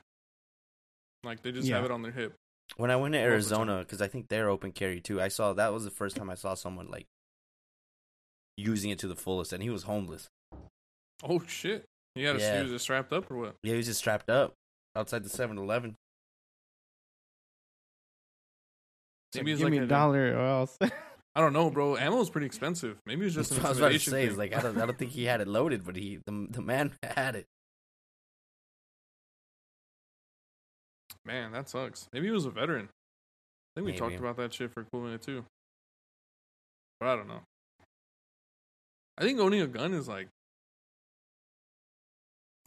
[1.23, 2.33] Like they just have it on their hip.
[2.77, 3.61] When I went to Most of the time.
[3.67, 6.29] Arizona, because I think they're open carry too, I saw that was the first time
[6.29, 7.05] I saw someone like
[8.55, 10.29] using it to the fullest, and he was homeless.
[11.23, 11.83] Oh shit!
[12.15, 12.61] He had to Yeah.
[12.61, 13.55] use it strapped up or what?
[13.63, 14.53] Yeah, he was just strapped up
[14.95, 15.95] outside the 7-Eleven.
[19.35, 20.77] Maybe it's Give like me a- dollar or else.
[21.35, 21.95] I don't know, bro.
[21.95, 22.97] Ammo's pretty expensive.
[23.05, 24.27] Maybe it's just an I was about to say.
[24.27, 24.37] thing.
[24.37, 26.91] Like I don't, I don't think he had it loaded, but he the the man
[27.03, 27.45] had it.
[31.25, 32.07] Man, that sucks.
[32.11, 32.85] Maybe he was a veteran.
[32.89, 35.45] I think we talked about that shit for a cool minute too.
[36.99, 37.41] But I don't know.
[39.17, 40.27] I think owning a gun is like,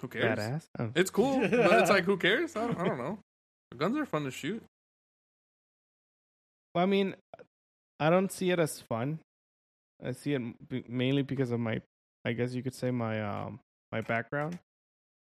[0.00, 0.38] who cares?
[0.38, 0.62] Badass.
[0.78, 0.90] Oh.
[0.94, 2.54] It's cool, but it's like, who cares?
[2.56, 3.18] I don't, I don't know.
[3.76, 4.62] Guns are fun to shoot.
[6.74, 7.14] I mean,
[8.00, 9.20] I don't see it as fun.
[10.04, 10.42] I see it
[10.88, 11.80] mainly because of my,
[12.24, 13.60] I guess you could say my um
[13.92, 14.58] my background.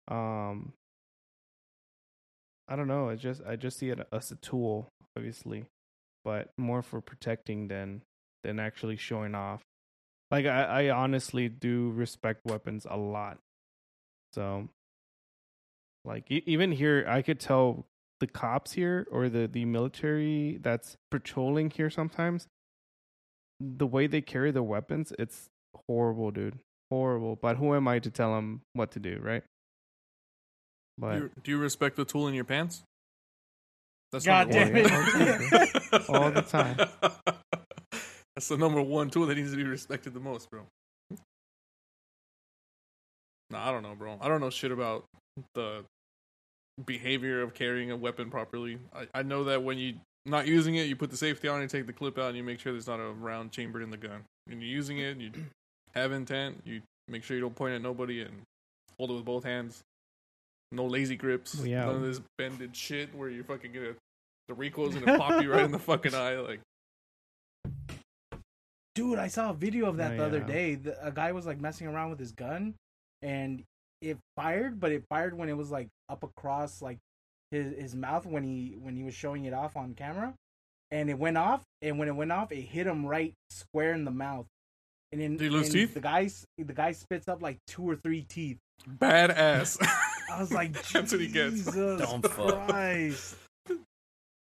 [0.08, 0.72] Um,
[2.68, 3.08] I don't know.
[3.08, 5.66] I just I just see it as a tool, obviously,
[6.24, 8.02] but more for protecting than
[8.44, 9.62] than actually showing off.
[10.30, 13.38] Like I, I honestly do respect weapons a lot.
[14.32, 14.68] So,
[16.04, 17.84] like even here, I could tell
[18.22, 22.46] the cops here or the the military that's patrolling here sometimes
[23.58, 25.48] the way they carry their weapons it's
[25.88, 26.56] horrible dude
[26.88, 29.42] horrible but who am i to tell them what to do right
[30.96, 32.84] but Do you, do you respect the tool in your pants?
[34.12, 35.48] That's God number damn one.
[35.50, 36.02] it.
[36.08, 36.76] All the time.
[38.36, 40.60] That's the number one tool that needs to be respected the most, bro.
[43.50, 44.16] No, I don't know, bro.
[44.20, 45.06] I don't know shit about
[45.54, 45.84] the
[46.86, 48.78] behavior of carrying a weapon properly.
[48.94, 51.68] I, I know that when you not using it, you put the safety on, you
[51.68, 53.96] take the clip out, and you make sure there's not a round chambered in the
[53.96, 54.24] gun.
[54.46, 55.30] When you're using it, you
[55.94, 56.62] have intent.
[56.64, 58.42] You make sure you don't point at nobody and
[58.98, 59.82] hold it with both hands.
[60.70, 61.56] No lazy grips.
[61.56, 61.84] Well, yeah.
[61.84, 63.96] None of this bended shit where you fucking get a
[64.48, 66.36] the recoil's gonna pop you right in the fucking eye.
[66.38, 66.60] Like,
[68.94, 70.74] Dude, I saw a video of that Oh, the other day.
[70.74, 72.74] The, a guy was like messing around with his gun,
[73.22, 73.62] and
[74.02, 76.98] it fired, but it fired when it was like up across like
[77.50, 80.34] his his mouth when he when he was showing it off on camera,
[80.90, 81.62] and it went off.
[81.80, 84.46] And when it went off, it hit him right square in the mouth.
[85.12, 85.94] And then Did he lose and teeth?
[85.94, 88.58] The guys the guy spits up like two or three teeth.
[88.88, 89.78] badass.
[90.32, 91.56] I was like, That's what he gets.
[91.56, 92.68] Jesus Dumb fuck.
[92.68, 93.36] Christ.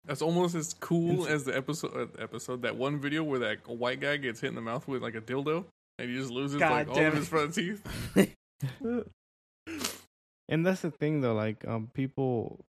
[0.05, 1.95] That's almost as cool as the episode.
[1.95, 5.01] Uh, episode that one video where that white guy gets hit in the mouth with
[5.03, 5.65] like a dildo,
[5.97, 7.81] and he just loses God like all damn of his front teeth.
[10.47, 12.65] and that's the thing though like um people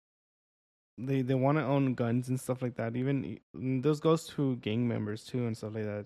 [0.98, 4.88] they they want to own guns and stuff like that even those goes to gang
[4.88, 6.06] members too and stuff like that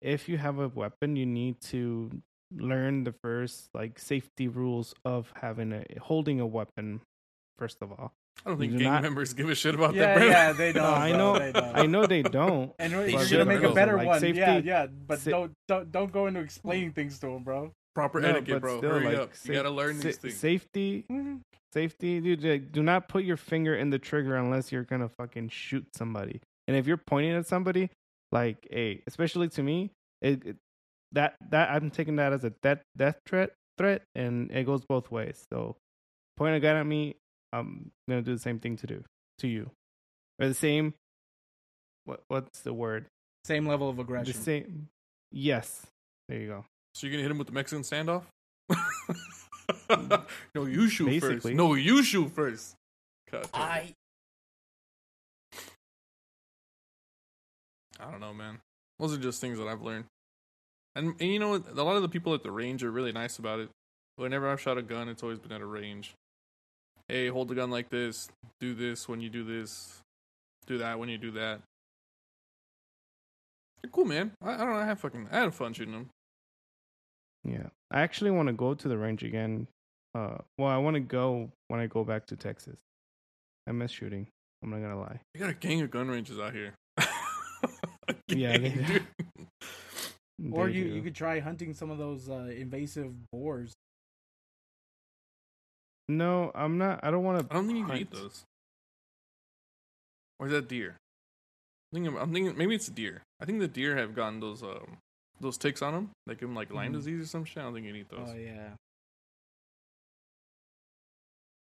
[0.00, 2.10] if you have a weapon, you need to
[2.56, 7.00] learn the first like safety rules of having a holding a weapon.
[7.56, 8.12] First of all,
[8.44, 10.26] I don't think do gang not- members give a shit about yeah, that, bro.
[10.26, 10.82] yeah, they don't.
[10.82, 11.76] No, I know- they don't.
[11.78, 12.72] I know they don't.
[12.80, 14.18] And They you're should, gonna make a better Like, one.
[14.20, 17.70] safety- yeah, yeah, but sa- don't don't don't go into explaining things to them, bro.
[17.94, 18.78] Proper No, etiquette, bro.
[18.78, 19.34] still, Hurry like, up.
[19.34, 20.36] sa- you gotta learn sa- these things.
[20.36, 21.36] Safety, mm-hmm.
[21.72, 22.42] safety, dude.
[22.42, 26.40] like, do not put your finger in the trigger unless you're gonna fucking shoot somebody.
[26.68, 27.90] And if you're pointing at somebody,
[28.30, 29.90] like, hey, especially to me,
[30.22, 30.56] it, it
[31.12, 35.10] that that I'm taking that as a death death threat threat, and it goes both
[35.10, 35.44] ways.
[35.52, 35.76] So,
[36.36, 37.16] point a gun at me,
[37.52, 39.04] I'm gonna do the same thing to do
[39.40, 39.70] to you,
[40.40, 40.94] or the same.
[42.04, 43.06] What what's the word?
[43.44, 44.32] Same level of aggression.
[44.32, 44.44] The aggression.
[44.44, 44.88] same.
[45.30, 45.86] Yes,
[46.28, 46.64] there you go.
[46.94, 48.22] So you're gonna hit him with the Mexican standoff?
[50.54, 51.46] no, you shoot first.
[51.46, 52.74] No, you shoot first.
[53.30, 53.48] God.
[53.54, 53.94] I
[57.98, 58.58] I don't know, man.
[58.98, 60.04] Those are just things that I've learned.
[60.94, 63.38] And, and you know, a lot of the people at the range are really nice
[63.38, 63.70] about it.
[64.16, 66.14] Whenever I've shot a gun, it's always been at a range.
[67.08, 68.28] Hey, hold the gun like this.
[68.60, 70.00] Do this when you do this.
[70.66, 71.60] Do that when you do that.
[73.80, 74.32] They're cool, man.
[74.42, 74.76] I, I don't know.
[74.76, 75.28] I have fucking.
[75.32, 76.08] I had fun shooting them.
[77.44, 79.66] Yeah, I actually want to go to the range again.
[80.14, 82.76] Uh, well, I want to go when I go back to Texas.
[83.66, 84.26] I miss shooting.
[84.62, 85.20] I'm not gonna lie.
[85.34, 86.74] They got a gang of gun ranges out here.
[88.28, 89.00] Yeah, they gang, do.
[90.40, 90.52] dude.
[90.52, 90.90] or you do.
[90.94, 93.72] you could try hunting some of those uh, invasive boars.
[96.08, 97.00] No, I'm not.
[97.02, 97.46] I don't want to.
[97.52, 98.44] I don't think you can eat those.
[100.38, 100.96] Or is that deer?
[101.92, 103.22] I'm thinking, I'm thinking maybe it's a deer.
[103.40, 104.98] I think the deer have gotten those um
[105.42, 106.96] those ticks on them, that give them like Lyme Mhm.
[106.96, 107.58] disease or some shit.
[107.58, 108.28] I don't think you can eat those.
[108.30, 108.74] Oh yeah.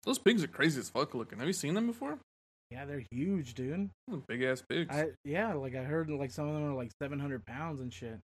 [0.03, 1.37] Those pigs are crazy as fuck looking.
[1.39, 2.19] Have you seen them before?
[2.71, 3.89] Yeah, they're huge, dude.
[4.27, 4.93] Big ass pigs.
[4.95, 7.93] I yeah, like I heard like some of them are like seven hundred pounds and
[7.93, 8.19] shit.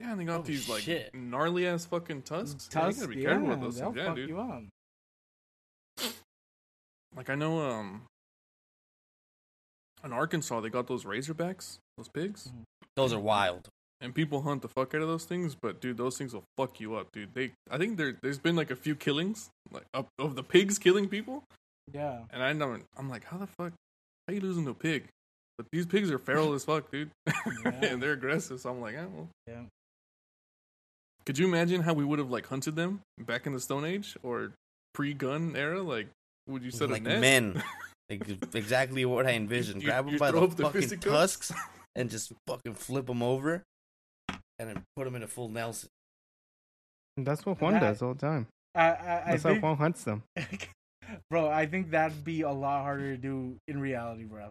[0.00, 1.14] yeah, and they got Oh, these like shit.
[1.14, 2.68] gnarly ass fucking tusks.
[2.74, 3.96] Yeah, you gotta be yeah, careful with those they'll things.
[3.98, 4.28] Yeah, fuck dude.
[4.28, 4.62] you up.
[7.16, 8.06] Like I know um
[10.02, 12.52] in Arkansas they got those razorbacks, those pigs.
[12.96, 13.68] those are wild.
[14.04, 16.78] And people hunt the fuck out of those things, but dude, those things will fuck
[16.78, 17.34] you up, dude.
[17.34, 20.78] They, I think there, there's been like a few killings, like of, of the pigs
[20.78, 21.42] killing people,
[21.92, 22.18] Yeah.
[22.30, 23.72] and I know, I'm like, how the fuck,
[24.28, 25.06] how you losing to a pig?
[25.56, 27.10] But these pigs are feral as fuck, dude,
[27.64, 28.60] and they're aggressive.
[28.60, 29.28] So I'm like, oh, well.
[29.46, 29.62] Yeah.
[31.26, 34.16] Could you imagine how we would have like hunted them back in the Stone Age
[34.22, 34.52] or
[34.92, 35.80] pre-gun era?
[35.82, 36.08] Like,
[36.48, 37.20] would you set like a net?
[37.20, 37.62] men.
[38.10, 39.82] Exactly what I envisioned.
[39.82, 41.08] You- Grab them by the the fucking fisticuffs?
[41.08, 41.52] tusks
[41.96, 43.62] and just fucking flip them over,
[44.58, 45.88] and then put them in a full Nelson.
[47.16, 48.46] That's what Juan That- does all the time.
[48.74, 48.94] I I, I
[49.32, 50.22] That's think, how Juan hunts them.
[51.30, 54.50] bro, I think that'd be a lot harder to do in reality, bro.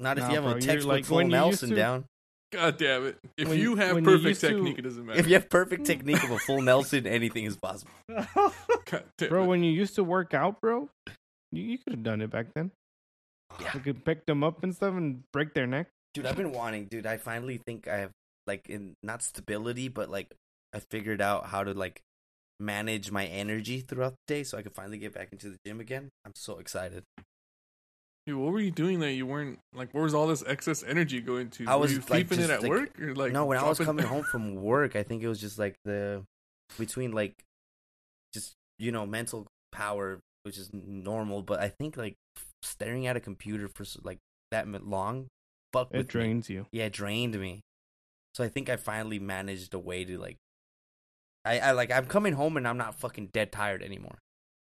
[0.00, 1.68] Not if Nah, you have bro, a you're textbook like- full when you used Nelson
[1.70, 2.04] to- down.
[2.52, 3.18] God damn it!
[3.38, 5.18] If When- you have when you perfect used to- technique, it doesn't matter.
[5.18, 7.90] If you have perfect technique of a full Nelson, anything is possible.
[8.08, 9.46] God damn Bro, it.
[9.46, 10.90] when you used to work out, bro,
[11.50, 12.70] you, you could have done it back then.
[13.58, 13.70] Yeah.
[13.72, 15.86] You could pick them up and stuff and break their neck.
[16.12, 17.06] Dude, I've been wanting, dude.
[17.06, 18.10] I finally think I have
[18.46, 20.32] like in not stability, but like
[20.74, 22.00] I figured out how to like
[22.60, 25.80] manage my energy throughout the day so I could finally get back into the gym
[25.80, 26.08] again.
[26.24, 27.02] I'm so excited.
[28.26, 29.92] Dude, what were you doing that you weren't like?
[29.92, 31.64] Where was all this excess energy going to?
[31.66, 33.32] I were was, you like, keeping it at like- work or like?
[33.32, 36.22] no, when I was coming home from work, I think it was just like the
[36.78, 37.34] between like
[38.32, 42.14] just you know mental power, which is normal, but I think like
[42.62, 44.18] staring at a computer for like
[44.52, 45.26] that mi- long,
[45.72, 46.10] fuck It with me.
[46.10, 46.66] drains you.
[46.70, 47.60] Yeah, it drained me.
[48.34, 50.36] So I think I finally managed a way to like.
[51.44, 54.18] I, I like I'm coming home and I'm not fucking dead tired anymore.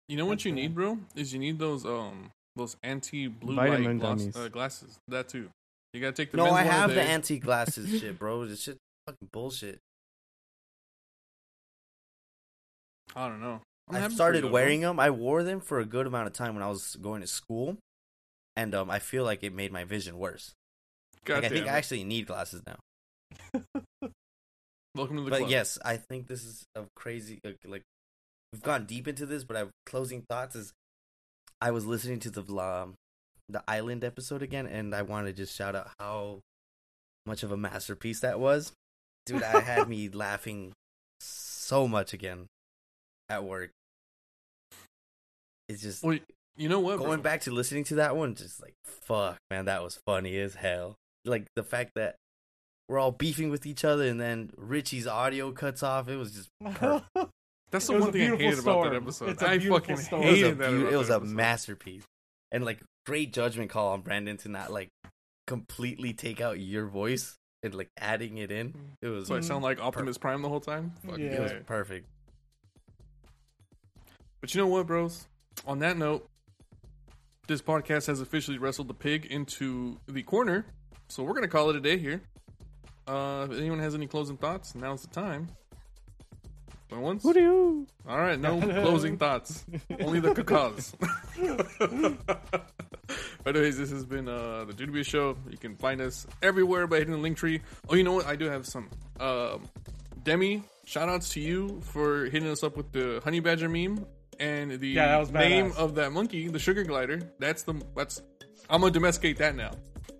[0.07, 0.99] You know what you need, bro?
[1.15, 4.99] Is you need those um those anti blue Vitamin light glass, uh, glasses.
[5.07, 5.49] That too.
[5.93, 8.45] You gotta take the No, I have the anti glasses shit, bro.
[8.45, 9.79] This shit fucking bullshit.
[13.15, 13.61] I don't know.
[13.89, 14.99] I'm I started you, though, wearing them.
[14.99, 17.77] I wore them for a good amount of time when I was going to school,
[18.55, 20.53] and um, I feel like it made my vision worse.
[21.25, 21.35] bro.
[21.35, 22.75] God like, I think damn I actually need glasses now.
[24.95, 25.49] Welcome to the But club.
[25.49, 27.83] yes, I think this is a crazy like, like
[28.51, 30.73] we've gone deep into this, but I closing thoughts is
[31.61, 32.95] I was listening to the um,
[33.49, 36.39] the island episode again, and I want to just shout out how
[37.25, 38.71] much of a masterpiece that was,
[39.25, 39.43] dude.
[39.43, 40.73] I had me laughing
[41.19, 42.47] so much again
[43.29, 43.69] at work.
[45.69, 46.17] It's just Well,
[46.55, 46.97] you know what?
[46.97, 47.21] going bro?
[47.23, 50.95] back to listening to that one, just like fuck, man, that was funny as hell.
[51.25, 52.15] Like the fact that
[52.89, 56.07] we're all beefing with each other, and then Richie's audio cuts off.
[56.07, 56.49] It was just.
[57.69, 59.29] That's the one thing I beautiful hated about that episode.
[59.29, 60.23] It's a I fucking storm.
[60.23, 60.69] it was a, hated that.
[60.69, 61.35] beau- it was a episode.
[61.35, 62.03] masterpiece,
[62.51, 64.89] and like great judgment call on Brandon to not like
[65.47, 68.69] completely take out your voice and like adding it in.
[68.69, 68.75] Mm.
[69.01, 70.93] It was So I sound like Optimus Prime the whole time.
[71.05, 71.25] Fuck Yeah.
[71.25, 71.59] it was yeah.
[71.65, 72.07] perfect.
[74.39, 75.27] But you know what, bros?
[75.65, 76.29] On that note,
[77.47, 80.65] this podcast has officially wrestled the pig into the corner.
[81.09, 82.21] So we're gonna call it a day here.
[83.07, 85.47] Uh, if anyone has any closing thoughts, now's the time.
[86.89, 87.23] Going once.
[87.23, 87.87] Who do you?
[88.07, 89.65] All right, no closing thoughts.
[89.99, 90.93] Only the cacas.
[93.43, 95.37] but anyways, this has been uh, the Beast Show.
[95.49, 97.61] You can find us everywhere by hitting the link tree.
[97.89, 98.25] Oh, you know what?
[98.25, 98.89] I do have some.
[99.19, 99.63] Um,
[100.23, 104.05] Demi, shout outs to you for hitting us up with the honey badger meme
[104.39, 107.19] and the Yeah, name of that monkey, the sugar glider.
[107.39, 108.21] That's the that's.
[108.69, 109.71] I'm gonna domesticate that now.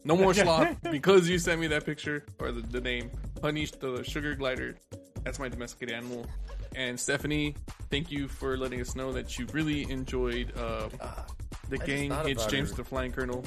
[0.07, 4.03] No more sloth because you sent me that picture or the, the name honey the
[4.03, 4.75] sugar glider.
[5.23, 6.25] That's my domesticated animal.
[6.75, 7.55] And Stephanie,
[7.91, 10.87] thank you for letting us know that you really enjoyed uh,
[11.69, 12.75] the just gang thought hits about James her.
[12.77, 13.43] the Flying Colonel.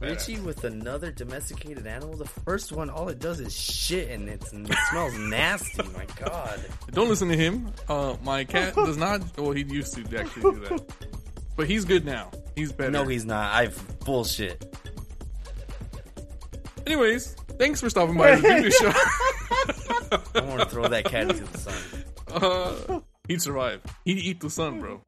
[0.00, 2.16] Richie with another domesticated animal.
[2.16, 5.82] The first one, all it does is shit, and it's, it smells nasty.
[5.92, 6.58] My God.
[6.92, 7.70] Don't listen to him.
[7.86, 9.20] Uh, my cat does not.
[9.36, 10.82] Well, he used to actually do that,
[11.56, 12.30] but he's good now.
[12.56, 12.90] He's better.
[12.90, 13.52] No, he's not.
[13.52, 14.64] I've bullshit.
[16.90, 18.88] Anyways, thanks for stopping by the Duty Show.
[20.40, 22.04] I want to throw that cat into the sun.
[22.32, 23.80] Uh, he'd survive.
[24.04, 25.00] He'd eat the sun, bro.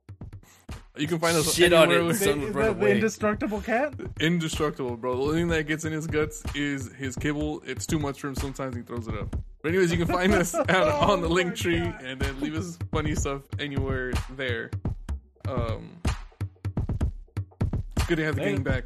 [0.97, 2.07] You can find us Shit on anywhere it.
[2.07, 2.93] with- The sun would the, run the away.
[2.93, 3.95] indestructible cat.
[4.21, 5.17] indestructible, bro.
[5.17, 7.63] The only thing that gets in his guts is his kibble.
[7.67, 8.37] It's too much for him.
[8.37, 9.35] Sometimes he throws it up.
[9.61, 12.01] But anyways, you can find us out on the Oh link tree God.
[12.05, 14.71] and then leave us funny stuff anywhere there.
[15.49, 16.01] Um,
[17.97, 18.55] it's good to have the Later.
[18.55, 18.85] gang back.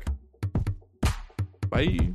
[1.68, 2.14] Bye.